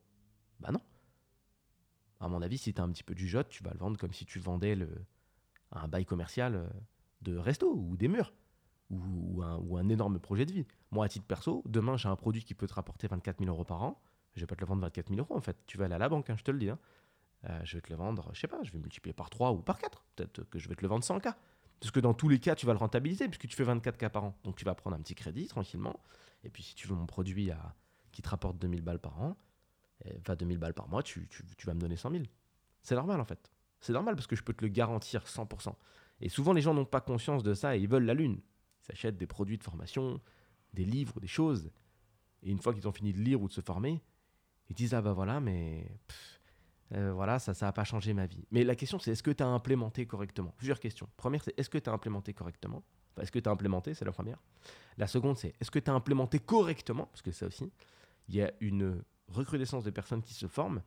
Bah 0.61 0.71
non. 0.73 0.81
À 2.21 2.29
mon 2.29 2.41
avis, 2.41 2.57
si 2.57 2.73
tu 2.73 2.81
as 2.81 2.85
un 2.85 2.91
petit 2.91 3.03
peu 3.03 3.15
du 3.15 3.29
jot, 3.29 3.45
tu 3.45 3.63
vas 3.63 3.73
le 3.73 3.79
vendre 3.79 3.99
comme 3.99 4.15
si 4.15 4.25
tu 4.25 4.39
vendais 4.39 4.75
le, 4.75 4.89
un 5.73 5.87
bail 5.89 6.07
commercial 6.07 6.55
euh, 6.55 6.69
de 7.21 7.37
resto 7.37 7.75
ou 7.75 7.97
des 7.97 8.09
murs 8.09 8.33
ou, 8.91 9.43
un, 9.43 9.89
énorme 9.89 10.19
projet 10.19 10.47
de 10.47 10.53
vie. 10.53 10.67
Moi, 10.91 11.05
à 11.05 11.09
titre 11.09 11.27
perso, 11.27 11.63
demain, 11.67 11.97
j'ai 11.97 12.09
un 12.09 12.17
produit 12.17 12.45
qui 12.45 12.55
peut 12.55 12.67
te 12.67 12.75
rapporter 12.75 13.09
24 13.09 13.39
000 13.39 13.51
euros 13.51 13.65
par 13.65 13.83
an. 13.83 14.01
Je 14.35 14.41
vais 14.41 14.47
pas 14.47 14.55
te 14.55 14.61
le 14.61 14.67
vendre 14.67 14.83
24 14.83 15.09
000 15.09 15.21
euros, 15.21 15.37
en 15.37 15.41
fait. 15.41 15.57
Tu 15.67 15.79
vas 15.79 15.87
aller 15.87 15.95
à 15.95 15.99
la 15.99 16.09
banque, 16.09 16.31
hein, 16.31 16.37
je 16.37 16.45
te 16.45 16.51
le 16.51 16.59
dis. 16.59 16.71
Hein. 16.71 16.79
Euh, 17.49 17.61
je 17.65 17.77
vais 17.77 17.81
te 17.81 17.91
le 17.91 17.97
vendre, 17.97 18.31
je 18.33 18.41
sais 18.41 18.49
pas, 18.49 18.63
je 18.63 18.73
vais 18.73 18.79
multiplier 18.79 19.13
par 19.13 19.31
3 19.31 19.53
ou 19.53 19.59
par 19.59 19.79
4. 19.79 20.05
Peut-être 20.17 20.45
que 20.51 20.59
je 20.59 20.69
vais 20.69 20.75
te 20.75 20.83
le 20.83 20.89
vendre 20.89 21.05
100K. 21.05 21.35
Parce 21.81 21.91
que 21.91 22.01
dans 22.01 22.15
tous 22.15 22.29
les 22.29 22.39
cas, 22.39 22.55
tu 22.55 22.67
vas 22.67 22.73
le 22.73 22.79
rentabiliser, 22.79 23.29
puisque 23.29 23.47
tu 23.47 23.57
fais 23.57 23.65
24K 23.65 24.09
par 24.11 24.25
an. 24.25 24.39
Donc 24.45 24.57
tu 24.57 24.65
vas 24.65 24.75
prendre 24.75 24.97
un 24.97 25.01
petit 25.01 25.15
crédit 25.15 25.47
tranquillement. 25.47 26.01
Et 26.45 26.49
puis 26.49 26.63
si 26.63 26.75
tu 26.75 26.89
veux 26.89 26.95
mon 26.95 27.07
produit 27.07 27.51
qui 28.13 28.23
te 28.23 28.29
rapporte 28.29 28.59
2000 28.59 28.83
balles 28.83 28.99
par 28.99 29.21
an, 29.21 29.37
et, 30.05 30.17
enfin 30.21 30.35
2000 30.37 30.59
balles 30.59 30.75
par 30.75 30.89
mois, 30.89 31.03
tu, 31.03 31.29
tu 31.29 31.67
vas 31.67 31.75
me 31.75 31.81
donner 31.81 31.97
100 31.97 32.11
000. 32.11 32.25
C'est 32.83 32.95
normal 32.95 33.21
en 33.21 33.25
fait. 33.25 33.51
C'est 33.81 33.93
normal 33.93 34.17
parce 34.17 34.27
que 34.27 34.37
je 34.37 34.43
peux 34.43 34.55
te 34.55 34.65
le 34.65 34.69
garantir 34.71 35.25
100%. 35.25 35.75
Et 36.21 36.29
souvent, 36.29 36.53
les 36.53 36.63
gens 36.63 36.75
n'ont 36.75 36.85
pas 36.85 37.01
conscience 37.01 37.43
de 37.43 37.55
ça 37.55 37.77
et 37.77 37.81
ils 37.81 37.89
veulent 37.89 38.07
la 38.07 38.15
lune. 38.15 38.41
Ils 38.89 38.93
achètent 38.93 39.17
des 39.17 39.27
produits 39.27 39.59
de 39.59 39.65
formation, 39.65 40.21
des 40.73 40.85
livres, 40.85 41.21
des 41.21 41.27
choses. 41.27 41.71
Et 42.43 42.51
une 42.51 42.61
fois 42.61 42.75
qu'ils 42.75 42.87
ont 42.87 42.93
fini 42.93 43.13
de 43.13 43.19
lire 43.19 43.41
ou 43.41 43.49
de 43.49 43.53
se 43.53 43.61
former, 43.61 44.01
ils 44.69 44.75
disent 44.77 44.95
Ah 44.95 45.03
bah 45.03 45.13
voilà, 45.13 45.41
mais 45.41 45.91
euh, 46.93 47.13
voilà, 47.13 47.39
ça 47.39 47.55
ça 47.55 47.67
n'a 47.67 47.73
pas 47.73 47.85
changé 47.85 48.13
ma 48.15 48.27
vie. 48.27 48.45
Mais 48.51 48.65
la 48.65 48.77
question, 48.77 48.99
c'est 48.99 49.13
est-ce 49.13 49.23
que 49.23 49.31
tu 49.31 49.43
as 49.43 49.47
implémenté 49.49 50.07
correctement? 50.07 50.55
Plusieurs 50.57 50.81
questions. 50.81 51.09
Première, 51.17 51.43
c'est 51.43 51.59
est-ce 51.59 51.71
que 51.71 51.79
tu 51.79 51.91
as 51.91 51.93
implémenté 51.93 52.33
correctement? 52.33 52.83
Enfin, 53.13 53.23
Est-ce 53.23 53.33
que 53.33 53.39
tu 53.39 53.49
as 53.49 53.53
implémenté? 53.53 53.95
C'est 53.95 54.05
la 54.05 54.13
première. 54.13 54.39
La 54.99 55.07
seconde, 55.07 55.37
c'est 55.37 55.55
est-ce 55.61 55.71
que 55.71 55.79
tu 55.79 55.91
as 55.91 55.95
implémenté 55.95 56.39
correctement? 56.39 57.07
Parce 57.07 57.23
que 57.23 57.33
ça 57.33 57.47
aussi, 57.47 57.73
il 58.29 58.37
y 58.37 58.43
a 58.43 58.53
une 58.61 59.03
recrudescence 59.29 59.85
de 59.85 59.91
personnes 59.91 60.23
qui 60.23 60.35
se 60.35 60.47
forment. 60.47 60.83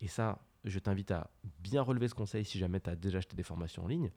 Et 0.00 0.08
ça, 0.08 0.38
je 0.64 0.78
t'invite 0.78 1.10
à 1.10 1.30
bien 1.60 1.82
relever 1.82 2.08
ce 2.08 2.14
conseil 2.14 2.44
si 2.44 2.58
jamais 2.58 2.80
tu 2.80 2.90
as 2.90 2.96
déjà 2.96 3.18
acheté 3.18 3.36
des 3.36 3.42
formations 3.42 3.84
en 3.84 3.88
ligne 3.88 4.10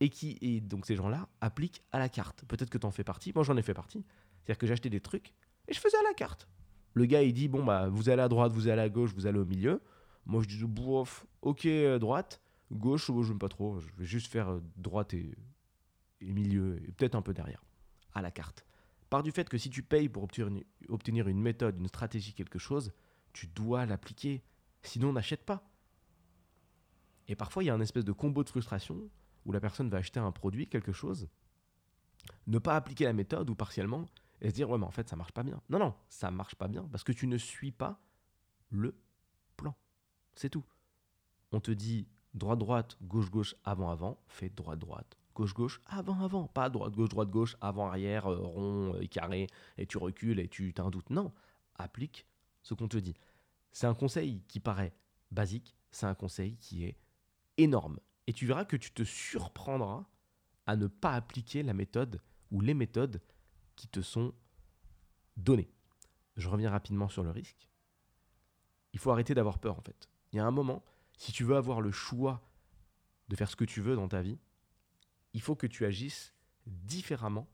et 0.00 0.08
qui 0.08 0.38
et 0.40 0.60
donc 0.60 0.86
ces 0.86 0.96
gens-là 0.96 1.28
appliquent 1.40 1.82
à 1.92 1.98
la 1.98 2.08
carte. 2.08 2.44
Peut-être 2.46 2.70
que 2.70 2.78
tu 2.78 2.86
en 2.86 2.90
fais 2.90 3.04
partie. 3.04 3.32
Moi, 3.34 3.44
j'en 3.44 3.56
ai 3.56 3.62
fait 3.62 3.74
partie. 3.74 4.04
C'est-à-dire 4.38 4.58
que 4.58 4.66
j'achetais 4.66 4.90
des 4.90 5.00
trucs 5.00 5.32
et 5.68 5.74
je 5.74 5.80
faisais 5.80 5.98
à 5.98 6.02
la 6.02 6.14
carte. 6.14 6.48
Le 6.94 7.04
gars, 7.04 7.22
il 7.22 7.32
dit 7.32 7.48
bon 7.48 7.62
bah 7.62 7.88
vous 7.88 8.08
allez 8.08 8.22
à 8.22 8.28
droite, 8.28 8.52
vous 8.52 8.68
allez 8.68 8.82
à 8.82 8.88
gauche, 8.88 9.12
vous 9.14 9.26
allez 9.26 9.38
au 9.38 9.44
milieu. 9.44 9.80
Moi, 10.26 10.42
je 10.42 10.48
dis 10.48 10.64
bof, 10.64 11.26
ok 11.42 11.66
euh, 11.66 11.98
droite, 11.98 12.40
gauche, 12.72 13.10
oh, 13.10 13.22
je 13.22 13.28
n'aime 13.28 13.38
pas 13.38 13.48
trop. 13.48 13.78
Je 13.78 13.88
vais 13.98 14.06
juste 14.06 14.26
faire 14.26 14.50
euh, 14.50 14.60
droite 14.76 15.14
et, 15.14 15.34
et 16.20 16.32
milieu 16.32 16.80
et 16.86 16.92
peut-être 16.92 17.14
un 17.14 17.22
peu 17.22 17.34
derrière 17.34 17.62
à 18.14 18.22
la 18.22 18.30
carte. 18.30 18.64
Par 19.10 19.22
du 19.22 19.32
fait 19.32 19.48
que 19.48 19.58
si 19.58 19.70
tu 19.70 19.82
payes 19.82 20.08
pour 20.08 20.22
obtenir, 20.22 20.48
obtenir 20.88 21.28
une 21.28 21.40
méthode, 21.40 21.78
une 21.78 21.88
stratégie, 21.88 22.32
quelque 22.32 22.58
chose, 22.58 22.92
tu 23.32 23.46
dois 23.48 23.84
l'appliquer. 23.84 24.42
Sinon, 24.82 25.12
n'achète 25.12 25.44
pas. 25.44 25.68
Et 27.28 27.34
parfois, 27.34 27.62
il 27.62 27.66
y 27.66 27.70
a 27.70 27.74
un 27.74 27.80
espèce 27.80 28.04
de 28.04 28.12
combo 28.12 28.42
de 28.44 28.48
frustration 28.48 29.08
où 29.50 29.52
la 29.52 29.60
personne 29.60 29.88
va 29.88 29.98
acheter 29.98 30.20
un 30.20 30.30
produit, 30.30 30.68
quelque 30.68 30.92
chose, 30.92 31.28
ne 32.46 32.58
pas 32.58 32.76
appliquer 32.76 33.04
la 33.04 33.12
méthode 33.12 33.50
ou 33.50 33.56
partiellement 33.56 34.06
et 34.40 34.50
se 34.50 34.54
dire 34.54 34.70
ouais 34.70 34.78
mais 34.78 34.86
en 34.86 34.92
fait 34.92 35.08
ça 35.08 35.16
marche 35.16 35.32
pas 35.32 35.42
bien. 35.42 35.60
Non 35.68 35.80
non, 35.80 35.94
ça 36.08 36.30
marche 36.30 36.54
pas 36.54 36.68
bien 36.68 36.88
parce 36.90 37.02
que 37.02 37.12
tu 37.12 37.26
ne 37.26 37.36
suis 37.36 37.72
pas 37.72 38.00
le 38.70 38.94
plan. 39.56 39.74
C'est 40.34 40.50
tout. 40.50 40.64
On 41.50 41.60
te 41.60 41.72
dit 41.72 42.06
droite 42.32 42.60
droite, 42.60 42.96
gauche 43.02 43.28
gauche, 43.30 43.56
avant 43.64 43.90
avant, 43.90 44.22
fais 44.28 44.48
droite 44.48 44.78
droite, 44.78 45.18
gauche 45.34 45.52
gauche, 45.52 45.80
avant 45.86 46.22
avant, 46.22 46.46
pas 46.46 46.70
droite 46.70 46.94
gauche 46.94 47.08
droite 47.08 47.30
gauche, 47.30 47.56
avant 47.60 47.88
arrière, 47.88 48.26
euh, 48.30 48.38
rond, 48.38 48.94
euh, 48.94 49.06
carré 49.06 49.48
et 49.76 49.86
tu 49.86 49.98
recules 49.98 50.38
et 50.38 50.48
tu 50.48 50.72
as 50.78 50.82
un 50.82 50.90
doute. 50.90 51.10
Non, 51.10 51.32
applique 51.74 52.24
ce 52.62 52.74
qu'on 52.74 52.88
te 52.88 52.98
dit. 52.98 53.16
C'est 53.72 53.88
un 53.88 53.94
conseil 53.94 54.42
qui 54.46 54.60
paraît 54.60 54.94
basique, 55.32 55.74
c'est 55.90 56.06
un 56.06 56.14
conseil 56.14 56.56
qui 56.58 56.84
est 56.84 56.96
énorme 57.56 57.98
et 58.30 58.32
tu 58.32 58.46
verras 58.46 58.64
que 58.64 58.76
tu 58.76 58.92
te 58.92 59.02
surprendras 59.02 60.06
à 60.64 60.76
ne 60.76 60.86
pas 60.86 61.14
appliquer 61.14 61.64
la 61.64 61.74
méthode 61.74 62.22
ou 62.52 62.60
les 62.60 62.74
méthodes 62.74 63.20
qui 63.74 63.88
te 63.88 64.02
sont 64.02 64.32
données. 65.36 65.68
Je 66.36 66.48
reviens 66.48 66.70
rapidement 66.70 67.08
sur 67.08 67.24
le 67.24 67.30
risque. 67.32 67.68
Il 68.92 69.00
faut 69.00 69.10
arrêter 69.10 69.34
d'avoir 69.34 69.58
peur 69.58 69.76
en 69.76 69.82
fait. 69.82 70.08
Il 70.30 70.36
y 70.36 70.38
a 70.38 70.46
un 70.46 70.52
moment, 70.52 70.84
si 71.18 71.32
tu 71.32 71.42
veux 71.42 71.56
avoir 71.56 71.80
le 71.80 71.90
choix 71.90 72.40
de 73.26 73.34
faire 73.34 73.50
ce 73.50 73.56
que 73.56 73.64
tu 73.64 73.80
veux 73.80 73.96
dans 73.96 74.06
ta 74.06 74.22
vie, 74.22 74.38
il 75.32 75.42
faut 75.42 75.56
que 75.56 75.66
tu 75.66 75.84
agisses 75.84 76.32
différemment 76.66 77.48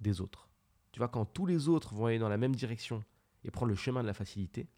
des 0.00 0.20
autres. 0.20 0.50
Tu 0.92 0.98
vois, 0.98 1.08
quand 1.08 1.24
tous 1.24 1.46
les 1.46 1.68
autres 1.68 1.94
vont 1.94 2.04
aller 2.04 2.18
dans 2.18 2.28
la 2.28 2.36
même 2.36 2.54
direction 2.54 3.02
et 3.44 3.50
prendre 3.50 3.70
le 3.70 3.76
chemin 3.76 4.02
de 4.02 4.06
la 4.06 4.12
facilité, 4.12 4.68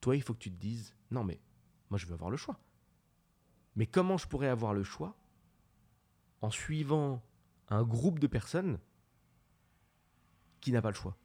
toi, 0.00 0.14
il 0.14 0.22
faut 0.22 0.34
que 0.34 0.38
tu 0.38 0.52
te 0.52 0.56
dises, 0.56 0.94
non 1.10 1.24
mais, 1.24 1.40
moi 1.90 1.98
je 1.98 2.06
veux 2.06 2.14
avoir 2.14 2.30
le 2.30 2.36
choix. 2.36 2.60
Mais 3.76 3.86
comment 3.86 4.16
je 4.16 4.26
pourrais 4.26 4.48
avoir 4.48 4.74
le 4.74 4.82
choix 4.82 5.16
en 6.40 6.50
suivant 6.50 7.22
un 7.68 7.82
groupe 7.82 8.18
de 8.18 8.26
personnes 8.26 8.78
qui 10.60 10.72
n'a 10.72 10.82
pas 10.82 10.90
le 10.90 10.96
choix? 10.96 11.16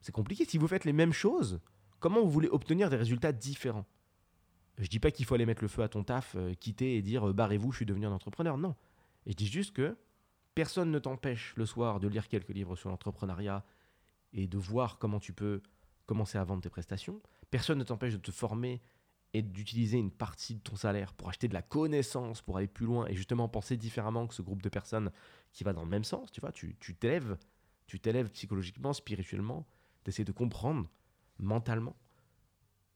C'est 0.00 0.12
compliqué. 0.12 0.44
Si 0.44 0.58
vous 0.58 0.68
faites 0.68 0.84
les 0.84 0.92
mêmes 0.92 1.12
choses, 1.12 1.60
comment 2.00 2.22
vous 2.22 2.30
voulez 2.30 2.48
obtenir 2.48 2.90
des 2.90 2.96
résultats 2.96 3.32
différents? 3.32 3.86
Je 4.78 4.88
dis 4.88 4.98
pas 4.98 5.10
qu'il 5.10 5.26
faut 5.26 5.34
aller 5.34 5.46
mettre 5.46 5.62
le 5.62 5.68
feu 5.68 5.82
à 5.82 5.88
ton 5.88 6.02
taf, 6.02 6.34
euh, 6.34 6.54
quitter 6.54 6.96
et 6.96 7.02
dire 7.02 7.28
euh, 7.28 7.32
barrez-vous, 7.32 7.72
je 7.72 7.76
suis 7.76 7.86
devenu 7.86 8.06
un 8.06 8.12
entrepreneur. 8.12 8.56
Non. 8.56 8.74
Je 9.26 9.34
dis 9.34 9.46
juste 9.46 9.72
que 9.72 9.96
Personne 10.54 10.90
ne 10.90 10.98
t'empêche 10.98 11.54
le 11.56 11.64
soir 11.64 11.98
de 11.98 12.08
lire 12.08 12.28
quelques 12.28 12.50
livres 12.50 12.76
sur 12.76 12.90
l'entrepreneuriat 12.90 13.64
et 14.34 14.46
de 14.46 14.58
voir 14.58 14.98
comment 14.98 15.18
tu 15.18 15.32
peux 15.32 15.62
commencer 16.04 16.36
à 16.36 16.44
vendre 16.44 16.62
tes 16.62 16.68
prestations. 16.68 17.22
Personne 17.50 17.78
ne 17.78 17.84
t'empêche 17.84 18.12
de 18.14 18.18
te 18.18 18.30
former 18.30 18.82
et 19.34 19.42
d'utiliser 19.42 19.98
une 19.98 20.10
partie 20.10 20.54
de 20.54 20.60
ton 20.60 20.76
salaire 20.76 21.14
pour 21.14 21.28
acheter 21.28 21.48
de 21.48 21.54
la 21.54 21.62
connaissance, 21.62 22.42
pour 22.42 22.58
aller 22.58 22.66
plus 22.66 22.86
loin 22.86 23.06
et 23.06 23.14
justement 23.14 23.48
penser 23.48 23.76
différemment 23.76 24.26
que 24.26 24.34
ce 24.34 24.42
groupe 24.42 24.62
de 24.62 24.68
personnes 24.68 25.10
qui 25.52 25.64
va 25.64 25.72
dans 25.72 25.84
le 25.84 25.88
même 25.88 26.04
sens. 26.04 26.30
Tu 26.30 26.40
vois, 26.40 26.52
tu 26.52 26.74
t'élèves, 26.76 27.38
tu 27.86 27.98
t'élèves 27.98 28.30
psychologiquement, 28.30 28.92
spirituellement, 28.92 29.66
tu 30.04 30.10
essaies 30.10 30.24
de 30.24 30.32
comprendre 30.32 30.90
mentalement 31.38 31.96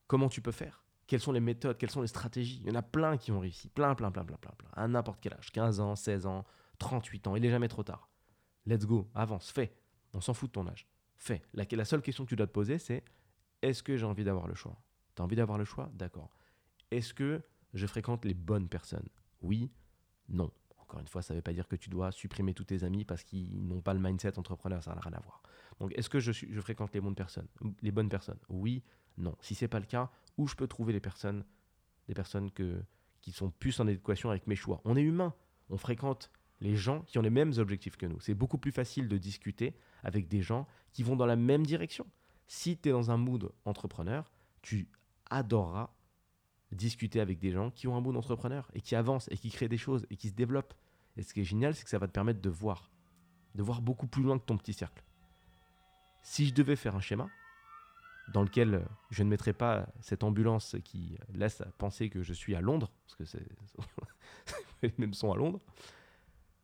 comment 0.07 0.29
tu 0.29 0.41
peux 0.41 0.53
faire, 0.53 0.85
quelles 1.07 1.21
sont 1.21 1.33
les 1.33 1.41
méthodes, 1.41 1.79
quelles 1.79 1.91
sont 1.91 2.03
les 2.03 2.07
stratégies. 2.07 2.61
Il 2.63 2.69
y 2.69 2.71
en 2.71 2.77
a 2.77 2.83
plein 2.83 3.17
qui 3.17 3.33
ont 3.33 3.41
réussi, 3.41 3.69
plein, 3.69 3.95
plein, 3.95 4.11
plein, 4.11 4.25
plein, 4.25 4.37
plein, 4.37 4.53
plein, 4.53 4.71
à 4.75 4.87
n'importe 4.87 5.21
quel 5.21 5.35
âge, 5.35 5.51
15 5.53 5.81
ans, 5.81 5.97
16 5.97 6.27
ans, 6.27 6.45
38 6.79 7.27
ans, 7.29 7.37
il 7.37 7.43
n'est 7.43 7.51
jamais 7.51 7.69
trop 7.69 7.83
tard. 7.83 8.11
Let's 8.67 8.85
go, 8.85 9.09
avance, 9.15 9.51
fais. 9.51 9.75
On 10.13 10.21
s'en 10.21 10.35
fout 10.35 10.51
de 10.51 10.53
ton 10.53 10.67
âge. 10.67 10.87
Fais. 11.17 11.43
La, 11.55 11.65
la 11.71 11.85
seule 11.85 12.03
question 12.03 12.25
que 12.25 12.29
tu 12.29 12.37
dois 12.37 12.47
te 12.47 12.53
poser, 12.53 12.79
c'est 12.79 13.05
est-ce 13.63 13.83
que 13.83 13.97
j'ai 13.97 14.05
envie 14.05 14.25
d'avoir 14.25 14.47
le 14.47 14.55
choix? 14.55 14.77
Tu 15.17 15.23
as 15.23 15.25
envie 15.25 15.37
d'avoir 15.37 15.59
le 15.59 15.65
choix? 15.65 15.91
D'accord. 15.95 16.37
Est-ce 16.91 17.13
que 17.15 17.43
je 17.75 17.87
fréquente 17.87 18.25
les 18.25 18.35
bonnes 18.35 18.69
personnes? 18.69 19.09
Oui, 19.43 19.73
non. 20.29 20.51
Encore 20.79 21.01
une 21.01 21.09
fois, 21.09 21.23
ça 21.23 21.35
ne 21.35 21.39
veut 21.39 21.43
pas 21.43 21.53
dire 21.53 21.67
que 21.67 21.75
tu 21.75 21.91
dois 21.91 22.13
supprimer 22.13 22.55
tous 22.55 22.65
tes 22.65 22.85
amis 22.85 23.05
parce 23.05 23.25
qu'ils 23.25 23.67
n'ont 23.67 23.81
pas 23.81 23.95
le 23.95 24.01
mindset 24.01 24.39
entrepreneur, 24.39 24.83
ça 24.83 24.95
n'a 24.95 25.01
rien 25.01 25.15
à 25.15 25.21
voir. 25.21 25.43
Donc, 25.81 25.93
est-ce 25.97 26.09
que 26.09 26.21
je, 26.21 26.33
fréquente 26.61 26.95
les 26.95 27.01
bonnes 27.01 27.17
personnes 27.17 27.49
Les 27.83 27.91
bonnes 27.91 28.09
personnes? 28.09 28.39
Oui, 28.49 28.85
non. 29.19 29.37
Si 29.41 29.55
ce 29.55 29.65
n'est 29.65 29.69
pas 29.69 29.81
le 29.81 29.87
cas, 29.87 30.11
où 30.37 30.47
je 30.47 30.55
peux 30.55 30.69
trouver 30.69 30.93
les 30.93 31.01
personnes, 31.01 31.45
des 32.07 32.15
personnes 32.15 32.51
qui 32.53 33.33
sont 33.33 33.51
plus 33.51 33.81
en 33.81 33.89
adéquation 33.89 34.31
avec 34.31 34.47
mes 34.47 34.55
choix? 34.55 34.81
On 34.85 34.97
est 34.97 35.03
humain, 35.03 35.35
on 35.71 35.77
fréquente 35.77 36.31
les 36.61 36.77
gens 36.77 37.03
qui 37.03 37.19
ont 37.19 37.23
les 37.23 37.31
mêmes 37.31 37.53
objectifs 37.59 37.97
que 37.97 38.07
nous. 38.07 38.21
C'est 38.21 38.35
beaucoup 38.35 38.59
plus 38.59 38.73
facile 38.73 39.09
de 39.09 39.19
discuter 39.19 39.75
avec 40.03 40.29
des 40.29 40.41
gens 40.41 40.67
qui 40.93 41.03
vont 41.03 41.17
dans 41.17 41.27
la 41.27 41.37
même 41.37 41.67
direction. 41.67 42.07
Si 42.47 42.79
tu 42.79 42.89
es 42.89 42.93
dans 42.93 43.11
un 43.11 43.17
mood 43.17 43.51
entrepreneur, 43.65 44.31
tu 44.63 44.89
adoreras 45.31 45.91
discuter 46.73 47.21
avec 47.21 47.39
des 47.39 47.53
gens 47.53 47.71
qui 47.71 47.89
ont 47.89 47.97
un 47.97 48.01
mood 48.01 48.17
entrepreneur 48.17 48.69
et 48.75 48.81
qui 48.81 48.95
avancent 48.95 49.29
et 49.31 49.37
qui 49.37 49.51
créent 49.51 49.69
des 49.69 49.79
choses 49.79 50.07
et 50.11 50.17
qui 50.17 50.29
se 50.29 50.35
développent. 50.35 50.75
Et 51.17 51.23
ce 51.23 51.33
qui 51.33 51.41
est 51.41 51.45
génial, 51.45 51.75
c'est 51.75 51.85
que 51.85 51.91
ça 51.91 51.99
va 51.99 52.07
te 52.07 52.13
permettre 52.13 52.41
de 52.41 52.51
voir, 52.51 52.91
de 53.55 53.63
voir 53.63 53.81
beaucoup 53.81 54.07
plus 54.07 54.23
loin 54.23 54.39
que 54.39 54.45
ton 54.45 54.57
petit 54.57 54.73
cercle. 54.73 55.03
Si 56.23 56.47
je 56.47 56.55
devais 56.55 56.77
faire 56.77 56.97
un 56.97 57.01
schéma 57.01 57.29
dans 58.33 58.43
lequel 58.43 58.85
je 59.11 59.23
ne 59.23 59.29
mettrais 59.29 59.53
pas 59.53 59.89
cette 60.01 60.25
ambulance 60.25 60.77
qui 60.85 61.17
laisse 61.33 61.63
penser 61.79 62.11
que 62.11 62.23
je 62.23 62.33
suis 62.33 62.57
à 62.57 62.61
Londres, 62.61 62.91
parce 63.07 63.15
que 63.15 63.25
c'est 63.25 63.47
les 64.83 64.93
mêmes 64.99 65.15
sont 65.15 65.33
à 65.33 65.37
Londres, 65.37 65.61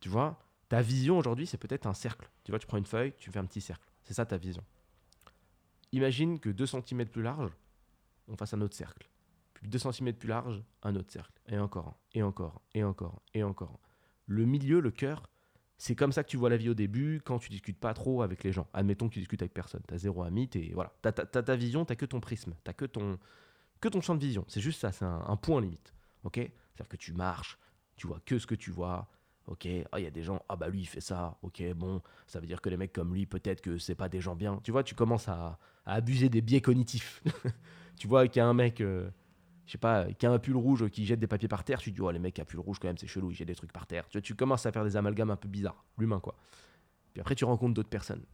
tu 0.00 0.08
vois, 0.08 0.44
ta 0.68 0.82
vision 0.82 1.18
aujourd'hui, 1.18 1.46
c'est 1.46 1.58
peut-être 1.58 1.86
un 1.86 1.94
cercle. 1.94 2.28
Tu 2.44 2.50
vois, 2.50 2.58
tu 2.58 2.66
prends 2.66 2.78
une 2.78 2.86
feuille, 2.86 3.14
tu 3.18 3.30
fais 3.30 3.38
un 3.38 3.44
petit 3.44 3.60
cercle. 3.60 3.88
C'est 4.02 4.14
ça 4.14 4.26
ta 4.26 4.36
vision. 4.36 4.64
Imagine 5.92 6.40
que 6.40 6.48
2 6.48 6.66
cm 6.66 7.06
plus 7.06 7.22
large, 7.22 7.52
on 8.28 8.36
fasse 8.36 8.54
un 8.54 8.60
autre 8.60 8.76
cercle. 8.76 9.08
Puis 9.54 9.68
2 9.68 9.78
cm 9.78 10.14
plus 10.14 10.28
large, 10.28 10.62
un 10.82 10.96
autre 10.96 11.12
cercle. 11.12 11.40
Et 11.48 11.58
encore 11.58 11.98
et 12.14 12.22
encore 12.22 12.62
et 12.74 12.82
encore 12.82 13.22
et 13.34 13.42
encore 13.42 13.80
Le 14.26 14.44
milieu, 14.44 14.80
le 14.80 14.90
cœur, 14.90 15.28
c'est 15.78 15.96
comme 15.96 16.12
ça 16.12 16.22
que 16.22 16.28
tu 16.28 16.36
vois 16.36 16.50
la 16.50 16.56
vie 16.56 16.68
au 16.68 16.74
début 16.74 17.20
quand 17.24 17.38
tu 17.38 17.50
discutes 17.50 17.78
pas 17.78 17.94
trop 17.94 18.22
avec 18.22 18.44
les 18.44 18.52
gens. 18.52 18.68
Admettons 18.72 19.08
que 19.08 19.14
tu 19.14 19.20
discutes 19.20 19.42
avec 19.42 19.52
personne. 19.52 19.82
Tu 19.86 19.94
as 19.94 19.98
zéro 19.98 20.22
ami, 20.22 20.48
et 20.54 20.72
voilà. 20.74 20.92
Tu 21.02 21.08
as, 21.08 21.12
ta 21.12 21.56
vision, 21.56 21.84
tu 21.84 21.96
que 21.96 22.06
ton 22.06 22.20
prisme, 22.20 22.54
tu 22.64 22.72
que 22.72 22.84
ton, 22.84 23.18
que 23.80 23.88
ton 23.88 24.00
champ 24.00 24.14
de 24.14 24.20
vision. 24.20 24.44
C'est 24.48 24.60
juste 24.60 24.80
ça, 24.80 24.92
c'est 24.92 25.04
un, 25.04 25.24
un, 25.26 25.36
point 25.36 25.60
limite. 25.60 25.92
ok? 26.22 26.36
C'est-à-dire 26.36 26.88
que 26.88 26.96
tu 26.96 27.12
marches, 27.12 27.58
tu 27.96 28.06
vois 28.06 28.20
que 28.24 28.38
ce 28.38 28.46
que 28.46 28.54
tu 28.54 28.70
vois, 28.70 29.08
Ok, 29.46 29.66
ah, 29.90 29.98
il 29.98 30.04
y 30.04 30.06
a 30.06 30.10
des 30.10 30.22
gens, 30.22 30.40
ah 30.48 30.54
bah 30.54 30.68
lui 30.68 30.82
il 30.82 30.86
fait 30.86 31.00
ça, 31.00 31.36
ok, 31.42 31.62
bon, 31.74 32.00
ça 32.28 32.38
veut 32.38 32.46
dire 32.46 32.60
que 32.60 32.68
les 32.68 32.76
mecs 32.76 32.92
comme 32.92 33.12
lui, 33.12 33.26
peut-être 33.26 33.60
que 33.60 33.76
c'est 33.76 33.96
pas 33.96 34.08
des 34.08 34.20
gens 34.20 34.36
bien. 34.36 34.60
Tu 34.62 34.70
vois, 34.70 34.84
tu 34.84 34.94
commences 34.94 35.28
à, 35.28 35.58
abuser 35.84 36.28
des 36.28 36.40
biais 36.40 36.60
cognitifs. 36.60 37.22
tu 37.96 38.06
vois 38.06 38.28
qu'il 38.28 38.38
y 38.38 38.42
a 38.42 38.46
un 38.46 38.54
mec, 38.54 38.80
euh, 38.80 39.10
je 39.66 39.72
sais 39.72 39.78
pas, 39.78 40.06
qui 40.12 40.26
a 40.26 40.30
un 40.30 40.38
pull 40.38 40.56
rouge 40.56 40.88
qui 40.90 41.04
jette 41.06 41.18
des 41.18 41.26
papiers 41.26 41.48
par 41.48 41.64
terre, 41.64 41.80
tu 41.80 41.90
te 41.90 41.96
dis, 41.96 42.00
oh 42.00 42.10
les 42.12 42.20
mecs 42.20 42.38
à 42.38 42.44
pull 42.44 42.60
rouge 42.60 42.78
quand 42.78 42.86
même, 42.86 42.98
c'est 42.98 43.08
chelou, 43.08 43.32
ils 43.32 43.34
jettent 43.34 43.48
des 43.48 43.56
trucs 43.56 43.72
par 43.72 43.86
terre. 43.88 44.06
Tu, 44.08 44.18
vois, 44.18 44.22
tu 44.22 44.36
commences 44.36 44.64
à 44.64 44.70
faire 44.70 44.84
des 44.84 44.96
amalgames 44.96 45.30
un 45.30 45.36
peu 45.36 45.48
bizarres, 45.48 45.84
l'humain 45.98 46.20
quoi. 46.20 46.36
Puis 47.12 47.20
après, 47.20 47.34
tu 47.34 47.44
rencontres 47.44 47.74
d'autres 47.74 47.88
personnes. 47.88 48.24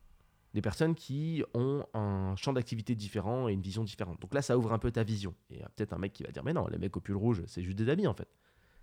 Des 0.54 0.62
personnes 0.62 0.94
qui 0.94 1.42
ont 1.54 1.84
un 1.94 2.34
champ 2.36 2.52
d'activité 2.52 2.94
différent 2.94 3.48
et 3.48 3.52
une 3.52 3.60
vision 3.60 3.84
différente. 3.84 4.20
Donc 4.20 4.32
là, 4.32 4.40
ça 4.40 4.56
ouvre 4.56 4.72
un 4.72 4.78
peu 4.78 4.90
ta 4.90 5.02
vision. 5.02 5.34
Et 5.50 5.56
il 5.56 5.60
y 5.60 5.62
a 5.62 5.68
peut-être 5.68 5.92
un 5.92 5.98
mec 5.98 6.12
qui 6.12 6.22
va 6.22 6.30
dire, 6.30 6.42
mais 6.42 6.52
non, 6.52 6.66
les 6.68 6.78
mecs 6.78 6.96
au 6.96 7.00
pull 7.00 7.16
rouge, 7.16 7.42
c'est 7.46 7.62
juste 7.62 7.76
des 7.76 7.88
amis 7.88 8.06
en 8.06 8.14
fait. 8.14 8.28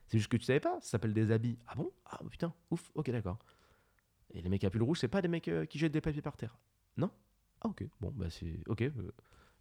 C'est 0.07 0.17
juste 0.17 0.31
que 0.31 0.37
tu 0.37 0.45
savais 0.45 0.59
pas, 0.59 0.79
ça 0.81 0.89
s'appelle 0.91 1.13
des 1.13 1.31
habits. 1.31 1.57
Ah 1.67 1.75
bon? 1.75 1.91
Ah 2.05 2.19
putain, 2.29 2.53
ouf, 2.71 2.91
ok 2.95 3.09
d'accord. 3.11 3.39
Et 4.31 4.41
les 4.41 4.49
mecs 4.49 4.63
à 4.63 4.69
pull 4.69 4.83
rouge, 4.83 4.99
c'est 4.99 5.07
pas 5.07 5.21
des 5.21 5.27
mecs 5.27 5.47
euh, 5.47 5.65
qui 5.65 5.79
jettent 5.79 5.93
des 5.93 6.01
papiers 6.01 6.21
par 6.21 6.37
terre. 6.37 6.57
Non? 6.97 7.09
Ah 7.61 7.67
ok, 7.67 7.85
bon 8.01 8.11
bah 8.15 8.29
c'est. 8.29 8.59
Ok. 8.67 8.81
Euh. 8.81 8.91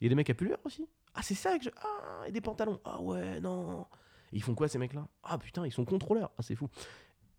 Il 0.01 0.05
y 0.05 0.07
a 0.07 0.09
des 0.09 0.15
mecs 0.15 0.29
à 0.31 0.35
pull 0.35 0.49
vert 0.49 0.59
aussi? 0.65 0.87
Ah 1.15 1.23
c'est 1.23 1.35
ça 1.35 1.57
que 1.59 1.65
je. 1.65 1.71
Ah, 1.77 2.25
et 2.27 2.33
des 2.33 2.41
pantalons 2.41 2.81
Ah 2.85 3.01
ouais, 3.01 3.41
non 3.41 3.87
Ils 4.33 4.43
font 4.43 4.55
quoi 4.55 4.69
ces 4.69 4.79
mecs-là? 4.79 5.09
Ah 5.23 5.39
putain, 5.39 5.65
ils 5.67 5.73
sont 5.73 5.85
contrôleurs 5.85 6.33
Ah 6.37 6.43
c'est 6.43 6.57
fou. 6.57 6.69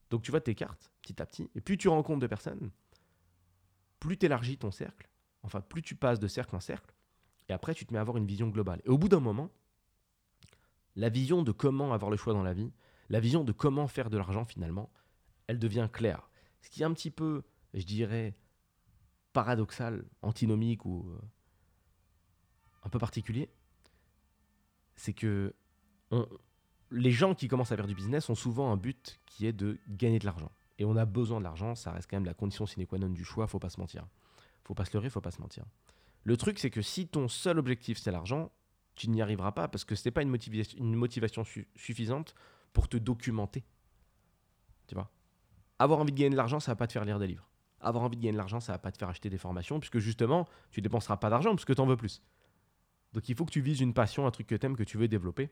Donc 0.09 0.21
tu 0.21 0.31
vois 0.31 0.41
tes 0.41 0.55
cartes 0.55 0.91
petit 1.01 1.21
à 1.21 1.25
petit, 1.25 1.49
et 1.55 1.61
plus 1.61 1.77
tu 1.77 1.87
rencontres 1.87 2.19
de 2.19 2.27
personnes, 2.27 2.71
plus 3.99 4.17
tu 4.17 4.25
élargis 4.27 4.57
ton 4.57 4.71
cercle, 4.71 5.09
enfin 5.43 5.61
plus 5.61 5.81
tu 5.81 5.95
passes 5.95 6.19
de 6.19 6.27
cercle 6.27 6.55
en 6.55 6.59
cercle, 6.59 6.93
et 7.49 7.53
après 7.53 7.73
tu 7.73 7.85
te 7.85 7.93
mets 7.93 7.97
à 7.97 8.01
avoir 8.01 8.17
une 8.17 8.25
vision 8.25 8.47
globale. 8.49 8.81
Et 8.85 8.89
au 8.89 8.97
bout 8.97 9.09
d'un 9.09 9.19
moment, 9.19 9.49
la 10.95 11.09
vision 11.09 11.41
de 11.41 11.51
comment 11.51 11.91
avoir 11.93 12.11
le 12.11 12.17
choix 12.17 12.33
dans 12.33 12.43
la 12.43 12.53
vie, 12.53 12.71
la 13.09 13.19
vision 13.19 13.43
de 13.43 13.51
comment 13.51 13.87
faire 13.87 14.09
de 14.09 14.17
l'argent 14.17 14.45
finalement, 14.45 14.89
elle 15.47 15.59
devient 15.59 15.89
claire. 15.91 16.29
Ce 16.61 16.69
qui 16.69 16.81
est 16.81 16.85
un 16.85 16.93
petit 16.93 17.11
peu, 17.11 17.43
je 17.73 17.83
dirais, 17.83 18.35
paradoxal, 19.33 20.05
antinomique 20.21 20.85
ou 20.85 21.09
euh, 21.09 21.19
un 22.83 22.89
peu 22.89 22.99
particulier, 22.99 23.49
c'est 24.95 25.13
que 25.13 25.53
les 26.91 27.11
gens 27.11 27.35
qui 27.35 27.47
commencent 27.47 27.71
à 27.71 27.75
faire 27.75 27.87
du 27.87 27.95
business 27.95 28.29
ont 28.29 28.35
souvent 28.35 28.71
un 28.71 28.77
but 28.77 29.19
qui 29.25 29.45
est 29.45 29.53
de 29.53 29.79
gagner 29.89 30.19
de 30.19 30.25
l'argent. 30.25 30.51
Et 30.77 30.85
on 30.85 30.95
a 30.95 31.05
besoin 31.05 31.39
de 31.39 31.43
l'argent, 31.43 31.75
ça 31.75 31.91
reste 31.91 32.09
quand 32.09 32.17
même 32.17 32.25
la 32.25 32.33
condition 32.33 32.65
sine 32.65 32.85
qua 32.85 32.97
non 32.97 33.09
du 33.09 33.23
choix, 33.23 33.47
faut 33.47 33.59
pas 33.59 33.69
se 33.69 33.79
mentir. 33.79 34.07
Faut 34.63 34.73
pas 34.73 34.85
se 34.85 34.93
leurrer, 34.93 35.09
faut 35.09 35.21
pas 35.21 35.31
se 35.31 35.41
mentir. 35.41 35.65
Le 36.23 36.37
truc, 36.37 36.59
c'est 36.59 36.69
que 36.69 36.81
si 36.81 37.07
ton 37.07 37.27
seul 37.27 37.59
objectif 37.59 37.97
c'est 37.97 38.11
l'argent, 38.11 38.51
tu 38.95 39.09
n'y 39.09 39.21
arriveras 39.21 39.51
pas 39.51 39.67
parce 39.67 39.83
que 39.83 39.95
ce 39.95 40.07
n'est 40.07 40.11
pas 40.11 40.21
une 40.21 40.29
motivation, 40.29 40.77
une 40.79 40.95
motivation 40.95 41.43
suffisante 41.75 42.33
pour 42.75 42.89
te 42.89 42.97
documenter. 42.97 43.65
Tu 44.85 44.93
vois? 44.93 45.09
Avoir 45.79 45.99
envie 45.99 46.11
de 46.11 46.17
gagner 46.17 46.31
de 46.31 46.35
l'argent, 46.35 46.59
ça 46.59 46.71
va 46.71 46.75
pas 46.75 46.87
te 46.87 46.91
faire 46.91 47.05
lire 47.05 47.17
des 47.17 47.27
livres. 47.27 47.49
Avoir 47.79 48.03
envie 48.03 48.17
de 48.17 48.21
gagner 48.21 48.33
de 48.33 48.37
l'argent, 48.37 48.59
ça 48.59 48.73
va 48.73 48.77
pas 48.77 48.91
te 48.91 48.97
faire 48.97 49.09
acheter 49.09 49.29
des 49.29 49.37
formations, 49.37 49.79
puisque 49.79 49.99
justement, 49.99 50.47
tu 50.71 50.81
dépenseras 50.81 51.17
pas 51.17 51.29
d'argent, 51.29 51.51
parce 51.51 51.65
que 51.65 51.73
tu 51.73 51.81
en 51.81 51.85
veux 51.85 51.97
plus. 51.97 52.21
Donc 53.13 53.29
il 53.29 53.35
faut 53.35 53.45
que 53.45 53.51
tu 53.51 53.61
vises 53.61 53.79
une 53.79 53.93
passion, 53.93 54.27
un 54.27 54.31
truc 54.31 54.45
que 54.45 54.55
tu 54.55 54.65
aimes, 54.65 54.75
que 54.75 54.83
tu 54.83 54.97
veux 54.97 55.07
développer. 55.07 55.49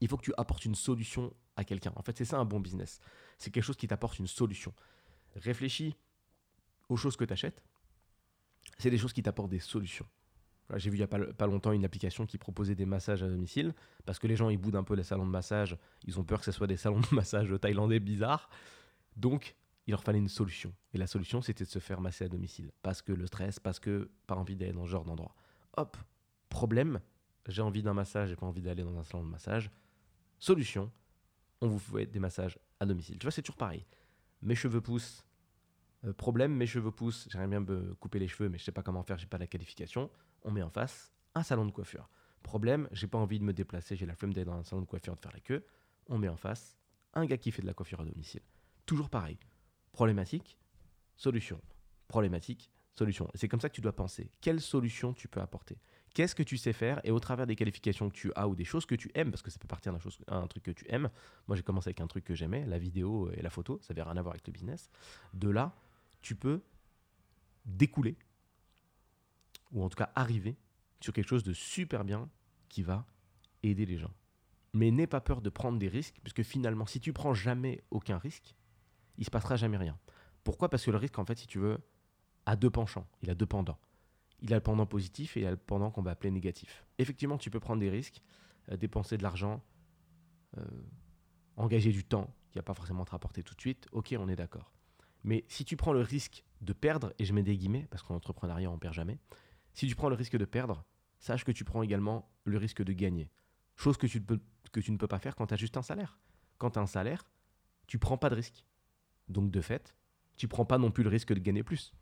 Il 0.00 0.08
faut 0.08 0.16
que 0.16 0.22
tu 0.22 0.32
apportes 0.36 0.64
une 0.64 0.76
solution 0.76 1.34
à 1.56 1.64
quelqu'un. 1.64 1.92
En 1.96 2.02
fait, 2.02 2.16
c'est 2.16 2.24
ça 2.24 2.38
un 2.38 2.44
bon 2.44 2.60
business. 2.60 3.00
C'est 3.36 3.50
quelque 3.50 3.64
chose 3.64 3.76
qui 3.76 3.88
t'apporte 3.88 4.18
une 4.20 4.28
solution. 4.28 4.72
Réfléchis 5.34 5.96
aux 6.88 6.96
choses 6.96 7.16
que 7.16 7.24
tu 7.24 7.32
achètes. 7.32 7.64
C'est 8.78 8.90
des 8.90 8.98
choses 8.98 9.12
qui 9.12 9.22
t'apportent 9.22 9.50
des 9.50 9.58
solutions. 9.58 10.06
J'ai 10.76 10.90
vu 10.90 10.96
il 10.96 11.00
n'y 11.00 11.04
a 11.04 11.08
pas, 11.08 11.46
longtemps 11.46 11.72
une 11.72 11.84
application 11.84 12.26
qui 12.26 12.36
proposait 12.36 12.74
des 12.74 12.84
massages 12.84 13.22
à 13.22 13.28
domicile, 13.28 13.74
parce 14.04 14.18
que 14.18 14.26
les 14.26 14.36
gens 14.36 14.50
ils 14.50 14.58
boudent 14.58 14.76
un 14.76 14.84
peu 14.84 14.94
les 14.94 15.02
salons 15.02 15.26
de 15.26 15.30
massage, 15.30 15.76
ils 16.04 16.20
ont 16.20 16.24
peur 16.24 16.40
que 16.40 16.44
ce 16.44 16.52
soit 16.52 16.66
des 16.66 16.76
salons 16.76 17.00
de 17.00 17.14
massage 17.14 17.52
thaïlandais 17.60 18.00
bizarres. 18.00 18.50
Donc, 19.16 19.56
il 19.86 19.92
leur 19.92 20.02
fallait 20.02 20.18
une 20.18 20.28
solution. 20.28 20.74
Et 20.92 20.98
la 20.98 21.06
solution, 21.06 21.40
c'était 21.40 21.64
de 21.64 21.70
se 21.70 21.78
faire 21.78 22.00
masser 22.02 22.24
à 22.26 22.28
domicile. 22.28 22.70
Parce 22.82 23.00
que 23.00 23.12
le 23.12 23.26
stress, 23.26 23.58
parce 23.58 23.80
que 23.80 24.10
pas 24.26 24.34
envie 24.34 24.54
d'aller 24.54 24.72
dans 24.72 24.84
ce 24.84 24.90
genre 24.90 25.04
d'endroit. 25.04 25.34
Hop, 25.78 25.96
problème, 26.50 27.00
j'ai 27.46 27.62
envie 27.62 27.82
d'un 27.82 27.94
massage, 27.94 28.28
j'ai 28.28 28.36
pas 28.36 28.46
envie 28.46 28.60
d'aller 28.60 28.82
dans 28.82 28.98
un 28.98 29.04
salon 29.04 29.24
de 29.24 29.30
massage. 29.30 29.70
Solution, 30.38 30.92
on 31.62 31.68
vous 31.68 31.78
fait 31.78 32.06
des 32.06 32.18
massages 32.18 32.58
à 32.78 32.84
domicile. 32.84 33.18
Tu 33.18 33.24
vois, 33.24 33.30
c'est 33.30 33.42
toujours 33.42 33.56
pareil. 33.56 33.84
Mes 34.42 34.54
cheveux 34.54 34.82
poussent. 34.82 35.24
Euh, 36.04 36.12
problème, 36.12 36.54
mes 36.54 36.66
cheveux 36.66 36.90
poussent. 36.90 37.28
J'aimerais 37.30 37.48
bien 37.48 37.60
me 37.60 37.94
couper 37.96 38.18
les 38.18 38.28
cheveux, 38.28 38.48
mais 38.48 38.58
je 38.58 38.64
sais 38.64 38.72
pas 38.72 38.82
comment 38.82 39.02
faire, 39.02 39.18
j'ai 39.18 39.26
pas 39.26 39.38
la 39.38 39.46
qualification 39.46 40.10
on 40.42 40.50
met 40.50 40.62
en 40.62 40.70
face 40.70 41.12
un 41.34 41.42
salon 41.42 41.66
de 41.66 41.70
coiffure. 41.70 42.08
Problème, 42.42 42.88
j'ai 42.92 43.06
pas 43.06 43.18
envie 43.18 43.38
de 43.38 43.44
me 43.44 43.52
déplacer, 43.52 43.96
j'ai 43.96 44.06
la 44.06 44.14
flemme 44.14 44.32
d'aller 44.32 44.46
dans 44.46 44.58
un 44.58 44.64
salon 44.64 44.82
de 44.82 44.86
coiffure 44.86 45.14
de 45.14 45.20
faire 45.20 45.32
la 45.32 45.40
queue. 45.40 45.64
On 46.06 46.18
met 46.18 46.28
en 46.28 46.36
face 46.36 46.76
un 47.14 47.26
gars 47.26 47.36
qui 47.36 47.50
fait 47.50 47.62
de 47.62 47.66
la 47.66 47.74
coiffure 47.74 48.00
à 48.00 48.04
domicile. 48.04 48.42
Toujours 48.86 49.10
pareil. 49.10 49.38
Problématique, 49.92 50.58
solution. 51.16 51.60
Problématique, 52.06 52.70
solution. 52.94 53.28
c'est 53.34 53.48
comme 53.48 53.60
ça 53.60 53.68
que 53.68 53.74
tu 53.74 53.80
dois 53.80 53.94
penser. 53.94 54.30
Quelle 54.40 54.60
solution 54.60 55.12
tu 55.12 55.28
peux 55.28 55.40
apporter? 55.40 55.78
Qu'est-ce 56.14 56.34
que 56.34 56.42
tu 56.42 56.56
sais 56.56 56.72
faire? 56.72 57.00
Et 57.04 57.10
au 57.10 57.20
travers 57.20 57.46
des 57.46 57.54
qualifications 57.54 58.08
que 58.08 58.14
tu 58.14 58.32
as 58.34 58.48
ou 58.48 58.56
des 58.56 58.64
choses 58.64 58.86
que 58.86 58.94
tu 58.94 59.10
aimes, 59.14 59.30
parce 59.30 59.42
que 59.42 59.50
ça 59.50 59.58
peut 59.58 59.68
partir 59.68 59.92
d'un 59.92 60.46
truc 60.46 60.62
que 60.62 60.70
tu 60.70 60.86
aimes. 60.88 61.10
Moi, 61.46 61.56
j'ai 61.56 61.62
commencé 61.62 61.88
avec 61.88 62.00
un 62.00 62.06
truc 62.06 62.24
que 62.24 62.34
j'aimais, 62.34 62.64
la 62.64 62.78
vidéo 62.78 63.30
et 63.32 63.42
la 63.42 63.50
photo. 63.50 63.78
Ça 63.82 63.92
n'avait 63.92 64.02
rien 64.02 64.16
à 64.16 64.22
voir 64.22 64.32
avec 64.32 64.46
le 64.46 64.52
business. 64.52 64.90
De 65.34 65.50
là, 65.50 65.76
tu 66.20 66.34
peux 66.34 66.62
découler 67.64 68.16
ou 69.72 69.82
en 69.82 69.88
tout 69.88 69.96
cas 69.96 70.10
arriver 70.14 70.56
sur 71.00 71.12
quelque 71.12 71.28
chose 71.28 71.44
de 71.44 71.52
super 71.52 72.04
bien 72.04 72.28
qui 72.68 72.82
va 72.82 73.06
aider 73.62 73.86
les 73.86 73.98
gens. 73.98 74.12
Mais 74.74 74.90
n'aie 74.90 75.06
pas 75.06 75.20
peur 75.20 75.40
de 75.40 75.50
prendre 75.50 75.78
des 75.78 75.88
risques, 75.88 76.16
puisque 76.22 76.42
finalement, 76.42 76.86
si 76.86 77.00
tu 77.00 77.12
prends 77.12 77.34
jamais 77.34 77.82
aucun 77.90 78.18
risque, 78.18 78.54
il 79.16 79.24
se 79.24 79.30
passera 79.30 79.56
jamais 79.56 79.76
rien. 79.76 79.98
Pourquoi? 80.44 80.68
Parce 80.68 80.84
que 80.84 80.90
le 80.90 80.98
risque, 80.98 81.18
en 81.18 81.24
fait, 81.24 81.38
si 81.38 81.46
tu 81.46 81.58
veux, 81.58 81.78
a 82.46 82.56
deux 82.56 82.70
penchants, 82.70 83.06
il 83.22 83.30
a 83.30 83.34
deux 83.34 83.46
pendants. 83.46 83.78
Il 84.40 84.52
a 84.52 84.56
le 84.56 84.62
pendant 84.62 84.86
positif 84.86 85.36
et 85.36 85.40
il 85.40 85.46
a 85.46 85.50
le 85.50 85.56
pendant 85.56 85.90
qu'on 85.90 86.02
va 86.02 86.12
appeler 86.12 86.30
négatif. 86.30 86.84
Effectivement, 86.98 87.38
tu 87.38 87.50
peux 87.50 87.58
prendre 87.58 87.80
des 87.80 87.90
risques, 87.90 88.22
euh, 88.70 88.76
dépenser 88.76 89.18
de 89.18 89.22
l'argent, 89.22 89.62
euh, 90.56 90.64
engager 91.56 91.90
du 91.90 92.04
temps 92.04 92.32
qui 92.50 92.58
va 92.58 92.62
pas 92.62 92.74
forcément 92.74 93.04
te 93.04 93.10
rapporter 93.10 93.42
tout 93.42 93.54
de 93.54 93.60
suite. 93.60 93.88
Ok, 93.92 94.14
on 94.18 94.28
est 94.28 94.36
d'accord. 94.36 94.72
Mais 95.24 95.44
si 95.48 95.64
tu 95.64 95.76
prends 95.76 95.92
le 95.92 96.00
risque 96.00 96.44
de 96.60 96.72
perdre, 96.72 97.12
et 97.18 97.24
je 97.24 97.32
mets 97.32 97.42
des 97.42 97.56
guillemets, 97.56 97.86
parce 97.90 98.02
qu'en 98.02 98.14
entrepreneuriat, 98.14 98.70
on 98.70 98.78
perd 98.78 98.94
jamais, 98.94 99.18
si 99.74 99.86
tu 99.86 99.94
prends 99.94 100.08
le 100.08 100.14
risque 100.14 100.36
de 100.36 100.44
perdre, 100.44 100.84
sache 101.18 101.44
que 101.44 101.52
tu 101.52 101.64
prends 101.64 101.82
également 101.82 102.30
le 102.44 102.58
risque 102.58 102.82
de 102.82 102.92
gagner. 102.92 103.30
Chose 103.76 103.96
que 103.96 104.06
tu, 104.06 104.20
ne 104.20 104.96
peux 104.96 105.06
pas 105.06 105.18
faire 105.18 105.36
quand 105.36 105.46
tu 105.46 105.54
as 105.54 105.56
juste 105.56 105.76
un 105.76 105.82
salaire. 105.82 106.18
Quand 106.58 106.70
tu 106.72 106.78
as 106.78 106.82
un 106.82 106.86
salaire, 106.86 107.30
tu 107.86 107.98
prends 107.98 108.18
pas 108.18 108.30
de 108.30 108.34
risque. 108.34 108.64
Donc 109.28 109.50
de 109.50 109.60
fait, 109.60 109.94
tu 110.36 110.48
prends 110.48 110.64
pas 110.64 110.78
non 110.78 110.90
plus 110.90 111.04
le 111.04 111.10
risque 111.10 111.32
de 111.32 111.38
gagner 111.38 111.62
plus. 111.62 111.92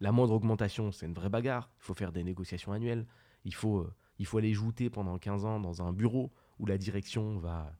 La 0.00 0.12
moindre 0.12 0.34
augmentation, 0.34 0.92
c'est 0.92 1.06
une 1.06 1.14
vraie 1.14 1.30
bagarre. 1.30 1.70
Il 1.78 1.84
faut 1.84 1.94
faire 1.94 2.12
des 2.12 2.24
négociations 2.24 2.72
annuelles. 2.72 3.06
Il 3.44 3.54
faut, 3.54 3.78
euh, 3.78 4.38
aller 4.38 4.52
jouter 4.52 4.90
pendant 4.90 5.18
15 5.18 5.44
ans 5.44 5.60
dans 5.60 5.82
un 5.82 5.92
bureau 5.92 6.32
où 6.58 6.66
la 6.66 6.76
direction 6.76 7.38
va, 7.38 7.72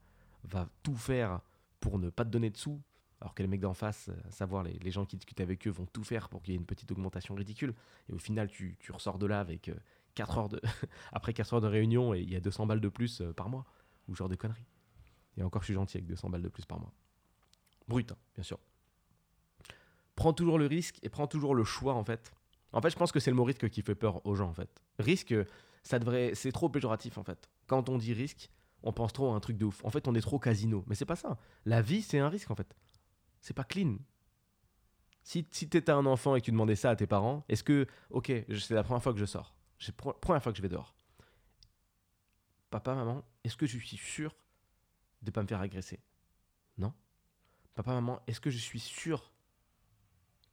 va 0.44 0.68
tout 0.82 0.96
faire 0.96 1.40
pour 1.80 1.98
ne 1.98 2.10
pas 2.10 2.24
te 2.24 2.30
donner 2.30 2.50
de 2.50 2.56
sous, 2.56 2.80
alors 3.22 3.34
que 3.34 3.42
les 3.42 3.48
mecs 3.48 3.60
d'en 3.60 3.72
face, 3.72 4.10
à 4.26 4.30
savoir 4.32 4.64
les, 4.64 4.90
gens 4.90 5.06
qui 5.06 5.16
discutent 5.16 5.40
avec 5.40 5.68
eux, 5.68 5.70
vont 5.70 5.86
tout 5.86 6.02
faire 6.02 6.28
pour 6.28 6.42
qu'il 6.42 6.54
y 6.54 6.56
ait 6.56 6.58
une 6.58 6.66
petite 6.66 6.90
augmentation 6.90 7.36
ridicule. 7.36 7.72
Et 8.08 8.12
au 8.12 8.18
final, 8.18 8.48
tu, 8.50 8.76
ressors 8.90 9.16
de 9.16 9.26
là 9.26 9.38
avec 9.38 9.70
4 10.16 10.30
euh, 10.36 10.40
heures 10.40 10.48
de. 10.48 10.60
après 11.12 11.32
4 11.32 11.54
heures 11.54 11.60
de 11.60 11.68
réunion 11.68 12.14
et 12.14 12.20
il 12.20 12.32
y 12.32 12.34
a 12.34 12.40
200 12.40 12.66
balles 12.66 12.80
de 12.80 12.88
plus 12.88 13.20
euh, 13.20 13.32
par 13.32 13.48
mois. 13.48 13.64
Ou 14.08 14.16
genre 14.16 14.28
de 14.28 14.34
conneries. 14.34 14.66
Et 15.36 15.44
encore, 15.44 15.62
je 15.62 15.66
suis 15.66 15.74
gentil 15.74 15.98
avec 15.98 16.08
200 16.08 16.30
balles 16.30 16.42
de 16.42 16.48
plus 16.48 16.64
par 16.64 16.80
mois. 16.80 16.92
Brut, 17.86 18.10
hein, 18.10 18.16
bien 18.34 18.42
sûr. 18.42 18.58
Prends 20.16 20.32
toujours 20.32 20.58
le 20.58 20.66
risque 20.66 20.98
et 21.02 21.08
prends 21.08 21.28
toujours 21.28 21.54
le 21.54 21.62
choix, 21.62 21.94
en 21.94 22.02
fait. 22.02 22.32
En 22.72 22.82
fait, 22.82 22.90
je 22.90 22.96
pense 22.96 23.12
que 23.12 23.20
c'est 23.20 23.30
le 23.30 23.36
mot 23.36 23.44
risque 23.44 23.68
qui 23.70 23.82
fait 23.82 23.94
peur 23.94 24.26
aux 24.26 24.34
gens, 24.34 24.48
en 24.48 24.54
fait. 24.54 24.82
Risque, 24.98 25.32
ça 25.84 26.00
devrait. 26.00 26.34
C'est 26.34 26.50
trop 26.50 26.68
péjoratif, 26.68 27.18
en 27.18 27.22
fait. 27.22 27.48
Quand 27.68 27.88
on 27.88 27.98
dit 27.98 28.14
risque, 28.14 28.50
on 28.82 28.92
pense 28.92 29.12
trop 29.12 29.30
à 29.30 29.36
un 29.36 29.40
truc 29.40 29.58
de 29.58 29.66
ouf. 29.66 29.84
En 29.84 29.90
fait, 29.90 30.08
on 30.08 30.14
est 30.16 30.20
trop 30.20 30.40
casino. 30.40 30.82
Mais 30.88 30.96
c'est 30.96 31.06
pas 31.06 31.14
ça. 31.14 31.38
La 31.64 31.82
vie, 31.82 32.02
c'est 32.02 32.18
un 32.18 32.28
risque, 32.28 32.50
en 32.50 32.56
fait 32.56 32.74
c'est 33.42 33.54
pas 33.54 33.64
clean. 33.64 33.98
Si, 35.24 35.46
si 35.50 35.68
tu 35.68 35.76
étais 35.76 35.92
un 35.92 36.06
enfant 36.06 36.34
et 36.34 36.40
que 36.40 36.46
tu 36.46 36.50
demandais 36.52 36.74
ça 36.76 36.90
à 36.90 36.96
tes 36.96 37.06
parents, 37.06 37.44
est-ce 37.48 37.62
que, 37.62 37.86
ok, 38.10 38.32
c'est 38.48 38.70
la 38.70 38.82
première 38.82 39.02
fois 39.02 39.12
que 39.12 39.18
je 39.18 39.26
sors, 39.26 39.54
c'est 39.78 39.94
la 40.04 40.12
première 40.14 40.42
fois 40.42 40.52
que 40.52 40.56
je 40.56 40.62
vais 40.62 40.68
dehors. 40.68 40.96
Papa, 42.70 42.94
maman, 42.94 43.22
est-ce 43.44 43.56
que 43.56 43.66
je 43.66 43.78
suis 43.78 43.98
sûr 43.98 44.34
de 45.20 45.30
pas 45.30 45.42
me 45.42 45.46
faire 45.46 45.60
agresser? 45.60 46.00
Non. 46.78 46.94
Papa, 47.74 47.92
maman, 47.92 48.20
est-ce 48.26 48.40
que 48.40 48.50
je 48.50 48.58
suis 48.58 48.80
sûr 48.80 49.30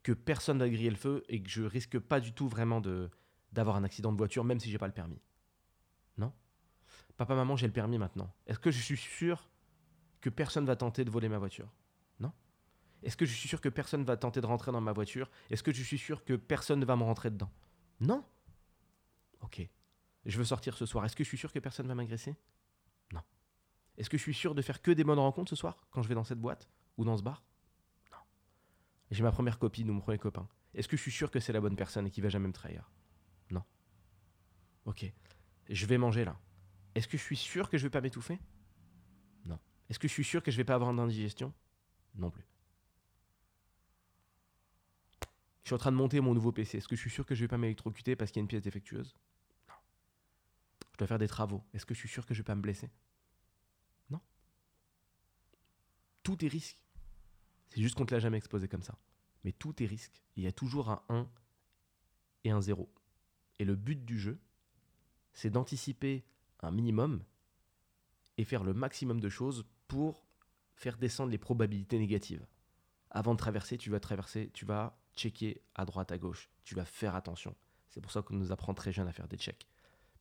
que 0.04 0.12
personne 0.12 0.60
va 0.60 0.70
griller 0.70 0.90
le 0.90 0.96
feu 0.96 1.24
et 1.30 1.42
que 1.42 1.50
je 1.50 1.64
risque 1.64 1.98
pas 1.98 2.20
du 2.20 2.34
tout 2.34 2.48
vraiment 2.48 2.82
de 2.82 3.10
d'avoir 3.52 3.76
un 3.78 3.84
accident 3.84 4.12
de 4.12 4.18
voiture 4.18 4.44
même 4.44 4.60
si 4.60 4.70
j'ai 4.70 4.78
pas 4.78 4.88
le 4.88 4.94
permis? 4.94 5.20
Non. 6.18 6.32
Papa, 7.18 7.34
maman, 7.36 7.56
j'ai 7.56 7.68
le 7.68 7.74
permis 7.74 7.98
maintenant. 7.98 8.32
Est-ce 8.46 8.60
que 8.60 8.70
je 8.70 8.80
suis 8.80 8.98
sûr 8.98 9.50
que 10.22 10.30
personne 10.30 10.66
va 10.66 10.76
tenter 10.76 11.04
de 11.04 11.10
voler 11.10 11.30
ma 11.30 11.40
voiture? 11.40 11.68
Est-ce 13.04 13.16
que 13.16 13.26
je 13.26 13.34
suis 13.34 13.48
sûr 13.48 13.62
que 13.62 13.70
personne 13.70 14.04
va 14.04 14.18
tenter 14.18 14.42
de 14.42 14.46
rentrer 14.46 14.72
dans 14.72 14.82
ma 14.82 14.92
voiture? 14.92 15.30
Est-ce 15.50 15.64
que 15.64 15.74
je 15.74 15.84
suis 15.84 15.98
sûr 15.98 16.24
que 16.26 16.34
personne 16.34 16.80
ne 16.80 16.86
va 16.86 16.96
me 16.96 17.04
rentrer 17.04 17.30
dedans? 17.30 17.52
Non. 18.00 18.26
Ok. 19.42 19.68
Je 20.26 20.38
veux 20.38 20.44
sortir 20.44 20.76
ce 20.76 20.86
soir. 20.86 21.06
Est-ce 21.06 21.16
que 21.16 21.24
je 21.24 21.30
suis 21.30 21.38
sûr 21.38 21.52
que 21.52 21.60
personne 21.60 21.88
va 21.88 21.96
m'agresser? 21.96 22.36
Non. 23.14 23.22
Est-ce 23.98 24.10
que 24.10 24.18
je 24.18 24.24
suis 24.24 24.34
sûr 24.34 24.54
de 24.54 24.62
faire 24.62 24.82
que 24.82 24.92
des 24.92 25.04
bonnes 25.04 25.20
rencontres 25.20 25.50
ce 25.50 25.56
soir 25.56 25.78
quand 25.92 26.02
je 26.02 26.10
vais 26.10 26.16
dans 26.16 26.26
cette 26.26 26.40
boîte 26.40 26.70
ou 26.98 27.06
dans 27.06 27.18
ce 27.18 27.24
bar? 27.24 27.44
Non. 28.12 28.18
J'ai 29.12 29.24
ma 29.24 29.32
première 29.32 29.60
copine 29.60 29.90
ou 29.90 29.94
mon 29.94 30.02
premier 30.02 30.20
copain. 30.20 30.48
Est-ce 30.74 30.88
que 30.88 30.98
je 30.98 31.02
suis 31.02 31.12
sûr 31.12 31.32
que 31.32 31.40
c'est 31.40 31.54
la 31.54 31.62
bonne 31.62 31.76
personne 31.76 32.06
et 32.08 32.12
qu'il 32.12 32.24
va 32.24 32.30
jamais 32.30 32.48
me 32.48 32.54
trahir? 32.54 32.92
Non. 33.50 33.64
Ok. 34.86 35.12
Je 35.70 35.86
vais 35.86 35.98
manger 35.98 36.26
là. 36.26 36.38
Est-ce 36.96 37.08
que 37.08 37.18
je 37.18 37.24
suis 37.24 37.38
sûr 37.38 37.70
que 37.70 37.78
je 37.78 37.84
vais 37.84 37.90
pas 37.90 38.02
m'étouffer? 38.02 38.40
Non. 39.46 39.60
Est-ce 39.90 40.00
que 40.00 40.08
je 40.08 40.14
suis 40.14 40.24
sûr 40.24 40.44
que 40.44 40.52
je 40.52 40.58
vais 40.58 40.66
pas 40.66 40.76
avoir 40.76 40.94
d'indigestion 40.94 41.54
Non 42.16 42.30
plus. 42.30 42.44
Je 45.59 45.59
suis 45.70 45.76
en 45.76 45.80
train 45.80 45.92
de 45.92 45.98
monter 45.98 46.20
mon 46.20 46.34
nouveau 46.34 46.52
PC. 46.52 46.78
Est-ce 46.78 46.88
que 46.88 46.96
je 46.96 47.02
suis 47.02 47.10
sûr 47.10 47.26
que 47.26 47.36
je 47.36 47.42
vais 47.42 47.48
pas 47.48 47.58
m'électrocuter 47.58 48.16
parce 48.16 48.32
qu'il 48.32 48.40
y 48.40 48.42
a 48.42 48.44
une 48.44 48.48
pièce 48.48 48.64
défectueuse? 48.64 49.16
Non. 49.68 49.76
Je 50.94 50.98
dois 50.98 51.08
faire 51.08 51.20
des 51.20 51.28
travaux. 51.28 51.64
Est-ce 51.74 51.86
que 51.86 51.94
je 51.94 52.00
suis 52.00 52.10
sûr 52.10 52.26
que 52.26 52.34
je 52.34 52.40
vais 52.40 52.46
pas 52.46 52.56
me 52.56 52.62
blesser? 52.62 52.90
Non. 54.10 54.20
Tout 56.24 56.44
est 56.44 56.48
risque. 56.48 56.84
C'est 57.70 57.82
juste 57.82 57.96
qu'on 57.96 58.06
te 58.06 58.14
l'a 58.14 58.20
jamais 58.20 58.38
exposé 58.38 58.68
comme 58.68 58.82
ça. 58.82 58.98
Mais 59.44 59.52
tout 59.52 59.82
est 59.84 59.86
risque. 59.86 60.24
Il 60.36 60.44
y 60.44 60.48
a 60.48 60.52
toujours 60.52 60.90
un 60.90 61.04
1 61.10 61.30
et 62.46 62.52
un 62.52 62.62
0. 62.62 62.92
Et 63.60 63.66
le 63.66 63.76
but 63.76 64.04
du 64.04 64.20
jeu, 64.20 64.40
c'est 65.34 65.50
d'anticiper 65.50 66.26
un 66.62 66.72
minimum 66.72 67.24
et 68.38 68.44
faire 68.44 68.64
le 68.64 68.74
maximum 68.74 69.20
de 69.20 69.30
choses 69.30 69.66
pour 69.88 70.26
faire 70.74 70.98
descendre 70.98 71.32
les 71.32 71.38
probabilités 71.38 72.00
négatives. 72.00 72.46
Avant 73.12 73.34
de 73.34 73.40
traverser, 73.40 73.78
tu 73.78 73.90
vas 73.90 74.00
traverser, 74.00 74.50
tu 74.54 74.66
vas 74.66 75.00
checker 75.20 75.62
à 75.76 75.86
droite, 75.86 76.12
à 76.12 76.18
gauche. 76.18 76.50
Tu 76.64 76.76
vas 76.76 76.86
faire 76.86 77.16
attention. 77.16 77.56
C'est 77.90 78.02
pour 78.02 78.12
ça 78.12 78.22
qu'on 78.22 78.36
nous 78.36 78.52
apprend 78.52 78.74
très 78.74 78.92
jeune 78.92 79.08
à 79.08 79.12
faire 79.12 79.28
des 79.28 79.38
checks. 79.38 79.68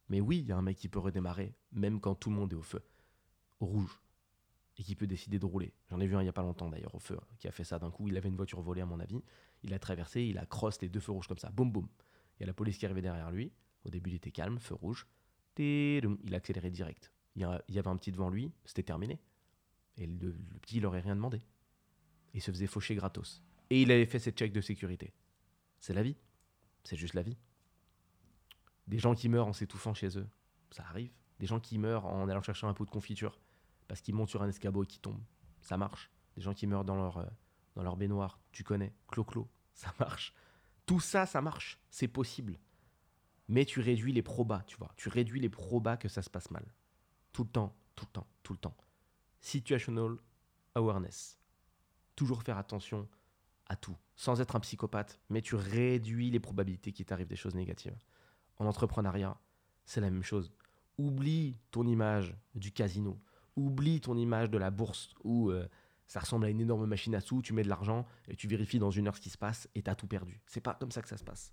Mais 0.08 0.20
oui, 0.20 0.38
il 0.38 0.46
y 0.46 0.52
a 0.52 0.56
un 0.56 0.62
mec 0.62 0.76
qui 0.76 0.88
peut 0.88 0.98
redémarrer, 0.98 1.54
même 1.72 2.00
quand 2.00 2.14
tout 2.14 2.30
le 2.30 2.37
monde 2.37 2.52
est 2.52 2.56
au 2.56 2.62
feu, 2.62 2.82
au 3.61 3.66
rouge, 3.66 4.00
et 4.78 4.82
qui 4.82 4.94
peut 4.94 5.06
décider 5.06 5.38
de 5.38 5.46
rouler. 5.46 5.74
J'en 5.90 6.00
ai 6.00 6.06
vu 6.06 6.16
un 6.16 6.20
il 6.20 6.24
n'y 6.24 6.30
a 6.30 6.32
pas 6.32 6.42
longtemps 6.42 6.70
d'ailleurs 6.70 6.94
au 6.94 6.98
feu, 6.98 7.18
qui 7.38 7.46
a 7.46 7.52
fait 7.52 7.64
ça 7.64 7.78
d'un 7.78 7.90
coup. 7.90 8.08
Il 8.08 8.16
avait 8.16 8.28
une 8.28 8.37
voiture 8.37 8.61
volée 8.61 8.80
à 8.80 8.87
mon 8.87 9.00
avis. 9.00 9.22
Il 9.62 9.74
a 9.74 9.78
traversé, 9.78 10.22
il 10.22 10.38
a 10.38 10.46
cross 10.46 10.80
les 10.80 10.88
deux 10.88 11.00
feux 11.00 11.12
rouges 11.12 11.28
comme 11.28 11.38
ça. 11.38 11.50
Boum 11.50 11.70
boum. 11.70 11.88
Il 12.37 12.42
y 12.42 12.44
a 12.44 12.46
la 12.46 12.54
police 12.54 12.78
qui 12.78 12.87
arrivait 12.87 13.02
derrière 13.02 13.30
lui. 13.30 13.52
Au 13.84 13.90
début, 13.90 14.11
il 14.11 14.16
était 14.16 14.30
calme, 14.30 14.58
feu 14.58 14.74
rouge. 14.74 15.06
Il 15.58 16.32
a 16.32 16.37
accéléré 16.37 16.70
direct. 16.70 17.12
Il 17.37 17.42
y 17.42 17.78
avait 17.78 17.88
un 17.88 17.96
petit 17.96 18.12
devant 18.12 18.30
lui, 18.30 18.52
c'était 18.64 18.82
terminé. 18.82 19.20
Et 19.96 20.06
le, 20.06 20.32
petit, 20.61 20.78
il 20.78 20.87
aurait 20.87 21.00
rien 21.00 21.16
demandé. 21.16 21.40
Il 22.34 22.40
se 22.40 22.50
faisait 22.50 22.66
faucher 22.66 22.94
gratos. 22.94 23.42
Et 23.70 23.83
il 23.83 23.90
avait 23.90 24.07
fait 24.07 24.18
ses 24.18 24.33
checks 24.33 24.52
de 24.52 24.61
sécurité. 24.61 25.12
C'est 25.81 25.94
la 25.94 26.02
vie. 26.02 26.16
C'est 26.85 26.96
juste 26.96 27.14
la 27.14 27.22
vie. 27.22 27.37
Des 28.87 28.98
gens 28.98 29.14
qui 29.14 29.28
meurent 29.28 29.48
en 29.48 29.52
s'étouffant 29.52 29.94
chez 29.94 30.18
eux, 30.18 30.26
ça 30.70 30.85
arrive. 30.85 31.12
Des 31.38 31.46
gens 31.46 31.61
qui 31.61 31.78
meurent 31.78 32.07
en 32.07 32.28
allant 32.28 32.42
chercher 32.42 32.66
un 32.66 32.74
pot 32.74 32.85
de 32.85 32.90
confiture 32.90 33.38
parce 33.87 34.00
qu'ils 34.00 34.14
montent 34.14 34.31
sur 34.31 34.42
un 34.42 34.48
escabeau 34.48 34.85
et 34.85 34.87
qu'ils 34.87 35.00
tombent, 35.00 35.22
ça 35.61 35.76
marche. 35.76 36.11
Des 36.37 36.42
gens 36.42 36.54
qui 36.54 36.66
meurent 36.66 36.85
dans 36.85 36.96
leur, 36.96 37.18
euh, 37.18 37.26
dans 37.74 37.83
leur 37.83 37.96
baignoire, 37.96 38.40
tu 38.52 38.64
connais, 38.64 38.94
clo-clo, 39.09 39.48
ça 39.74 39.92
marche. 40.00 40.33
Tout 40.87 41.00
ça, 41.00 41.26
ça 41.26 41.42
marche, 41.42 41.78
c'est 41.90 42.09
possible. 42.09 42.59
Mais 43.48 43.64
tu 43.64 43.81
réduis 43.81 44.12
les 44.12 44.22
probas, 44.22 44.62
tu 44.66 44.76
vois. 44.76 44.92
Tu 44.96 45.09
réduis 45.09 45.40
les 45.40 45.48
probas 45.48 45.96
que 45.96 46.09
ça 46.09 46.22
se 46.22 46.31
passe 46.31 46.50
mal. 46.50 46.66
Tout 47.33 47.44
le 47.44 47.50
temps, 47.50 47.76
tout 47.94 48.04
le 48.07 48.12
temps, 48.12 48.26
tout 48.42 48.52
le 48.52 48.59
temps. 48.59 48.76
Situational 49.40 50.18
awareness. 50.74 51.38
Toujours 52.14 52.42
faire 52.42 52.59
attention 52.59 53.09
à 53.68 53.76
tout, 53.76 53.96
sans 54.16 54.40
être 54.40 54.57
un 54.57 54.61
psychopathe, 54.61 55.20
mais 55.28 55.42
tu 55.42 55.54
réduis 55.54 56.31
les 56.31 56.40
probabilités 56.40 56.92
qu'il 56.92 57.07
t'arrive 57.07 57.26
des 57.26 57.37
choses 57.37 57.54
négatives. 57.54 57.96
En 58.59 58.66
entrepreneuriat, 58.66 59.37
c'est 59.85 60.00
la 60.00 60.11
même 60.11 60.22
chose. 60.22 60.50
Oublie 60.96 61.59
ton 61.70 61.87
image 61.87 62.35
du 62.54 62.72
casino, 62.72 63.18
oublie 63.57 64.00
ton 64.00 64.16
image 64.16 64.50
de 64.50 64.59
la 64.59 64.70
bourse 64.70 65.14
où 65.22 65.50
euh, 65.50 65.68
ça 66.07 66.20
ressemble 66.20 66.46
à 66.46 66.48
une 66.48 66.61
énorme 66.61 66.87
machine 66.87 67.14
à 67.14 67.20
sous, 67.20 67.42
tu 67.42 67.52
mets 67.52 67.62
de 67.62 67.68
l'argent 67.68 68.07
et 68.26 68.37
tu 68.37 68.48
vérifies 68.48 68.78
dans 68.78 68.90
une 68.90 69.07
heure 69.07 69.16
ce 69.16 69.20
qui 69.20 69.31
se 69.31 69.38
passe 69.38 69.68
et 69.74 69.83
tu 69.83 69.90
as 69.90 69.94
tout 69.94 70.07
perdu. 70.07 70.40
C'est 70.46 70.61
pas 70.61 70.74
comme 70.74 70.90
ça 70.90 71.02
que 71.02 71.09
ça 71.09 71.18
se 71.18 71.24
passe. 71.24 71.52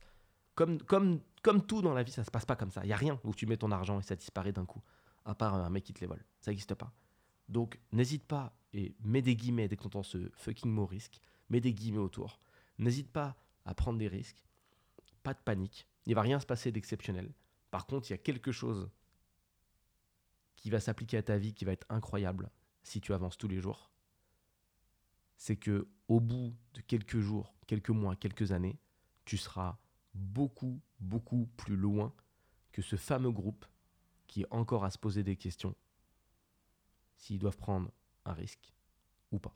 Comme, 0.55 0.81
comme, 0.81 1.19
comme 1.43 1.65
tout 1.65 1.81
dans 1.81 1.93
la 1.93 2.03
vie, 2.03 2.13
ça 2.13 2.23
se 2.23 2.31
passe 2.31 2.45
pas 2.45 2.55
comme 2.55 2.71
ça. 2.71 2.81
Il 2.85 2.87
y 2.87 2.93
a 2.93 2.97
rien 2.97 3.19
où 3.25 3.33
tu 3.33 3.45
mets 3.45 3.57
ton 3.57 3.71
argent 3.71 3.99
et 3.99 4.03
ça 4.03 4.15
disparaît 4.15 4.53
d'un 4.53 4.65
coup, 4.65 4.81
à 5.25 5.35
part 5.35 5.53
un 5.53 5.69
mec 5.69 5.83
qui 5.83 5.93
te 5.93 5.99
les 5.99 6.07
vole. 6.07 6.23
Ça 6.39 6.51
n'existe 6.51 6.73
pas. 6.75 6.93
Donc 7.49 7.79
n'hésite 7.91 8.25
pas 8.25 8.57
et 8.73 8.95
mets 9.03 9.21
des 9.21 9.35
guillemets 9.35 9.67
dès 9.67 9.75
qu'on 9.75 9.87
entend 9.87 10.03
ce 10.03 10.29
fucking 10.33 10.71
mot 10.71 10.85
risque 10.85 11.19
mets 11.49 11.61
des 11.61 11.73
guillemets 11.73 11.99
autour. 11.99 12.39
N'hésite 12.77 13.11
pas 13.11 13.35
à 13.65 13.73
prendre 13.73 13.99
des 13.99 14.07
risques. 14.07 14.45
Pas 15.23 15.33
de 15.33 15.39
panique. 15.39 15.87
Il 16.05 16.15
va 16.15 16.21
rien 16.21 16.39
se 16.39 16.45
passer 16.45 16.71
d'exceptionnel. 16.71 17.33
Par 17.71 17.85
contre, 17.85 18.09
il 18.09 18.13
y 18.13 18.15
a 18.15 18.19
quelque 18.19 18.51
chose 18.51 18.89
qui 20.55 20.69
va 20.69 20.79
s'appliquer 20.79 21.17
à 21.17 21.23
ta 21.23 21.37
vie 21.37 21.53
qui 21.53 21.65
va 21.65 21.71
être 21.71 21.85
incroyable 21.89 22.49
si 22.83 23.01
tu 23.01 23.13
avances 23.13 23.37
tous 23.37 23.47
les 23.47 23.59
jours. 23.59 23.91
C'est 25.37 25.57
que 25.57 25.87
au 26.07 26.19
bout 26.19 26.55
de 26.73 26.81
quelques 26.81 27.19
jours, 27.19 27.55
quelques 27.67 27.89
mois, 27.89 28.15
quelques 28.15 28.51
années, 28.51 28.79
tu 29.25 29.37
seras 29.37 29.77
beaucoup, 30.13 30.81
beaucoup 30.99 31.47
plus 31.57 31.75
loin 31.75 32.13
que 32.71 32.81
ce 32.81 32.95
fameux 32.95 33.31
groupe 33.31 33.65
qui 34.27 34.41
est 34.41 34.47
encore 34.51 34.85
à 34.85 34.91
se 34.91 34.97
poser 34.97 35.23
des 35.23 35.35
questions 35.35 35.75
s'ils 37.17 37.39
doivent 37.39 37.57
prendre 37.57 37.91
un 38.25 38.33
risque 38.33 38.73
ou 39.31 39.39
pas. 39.39 39.55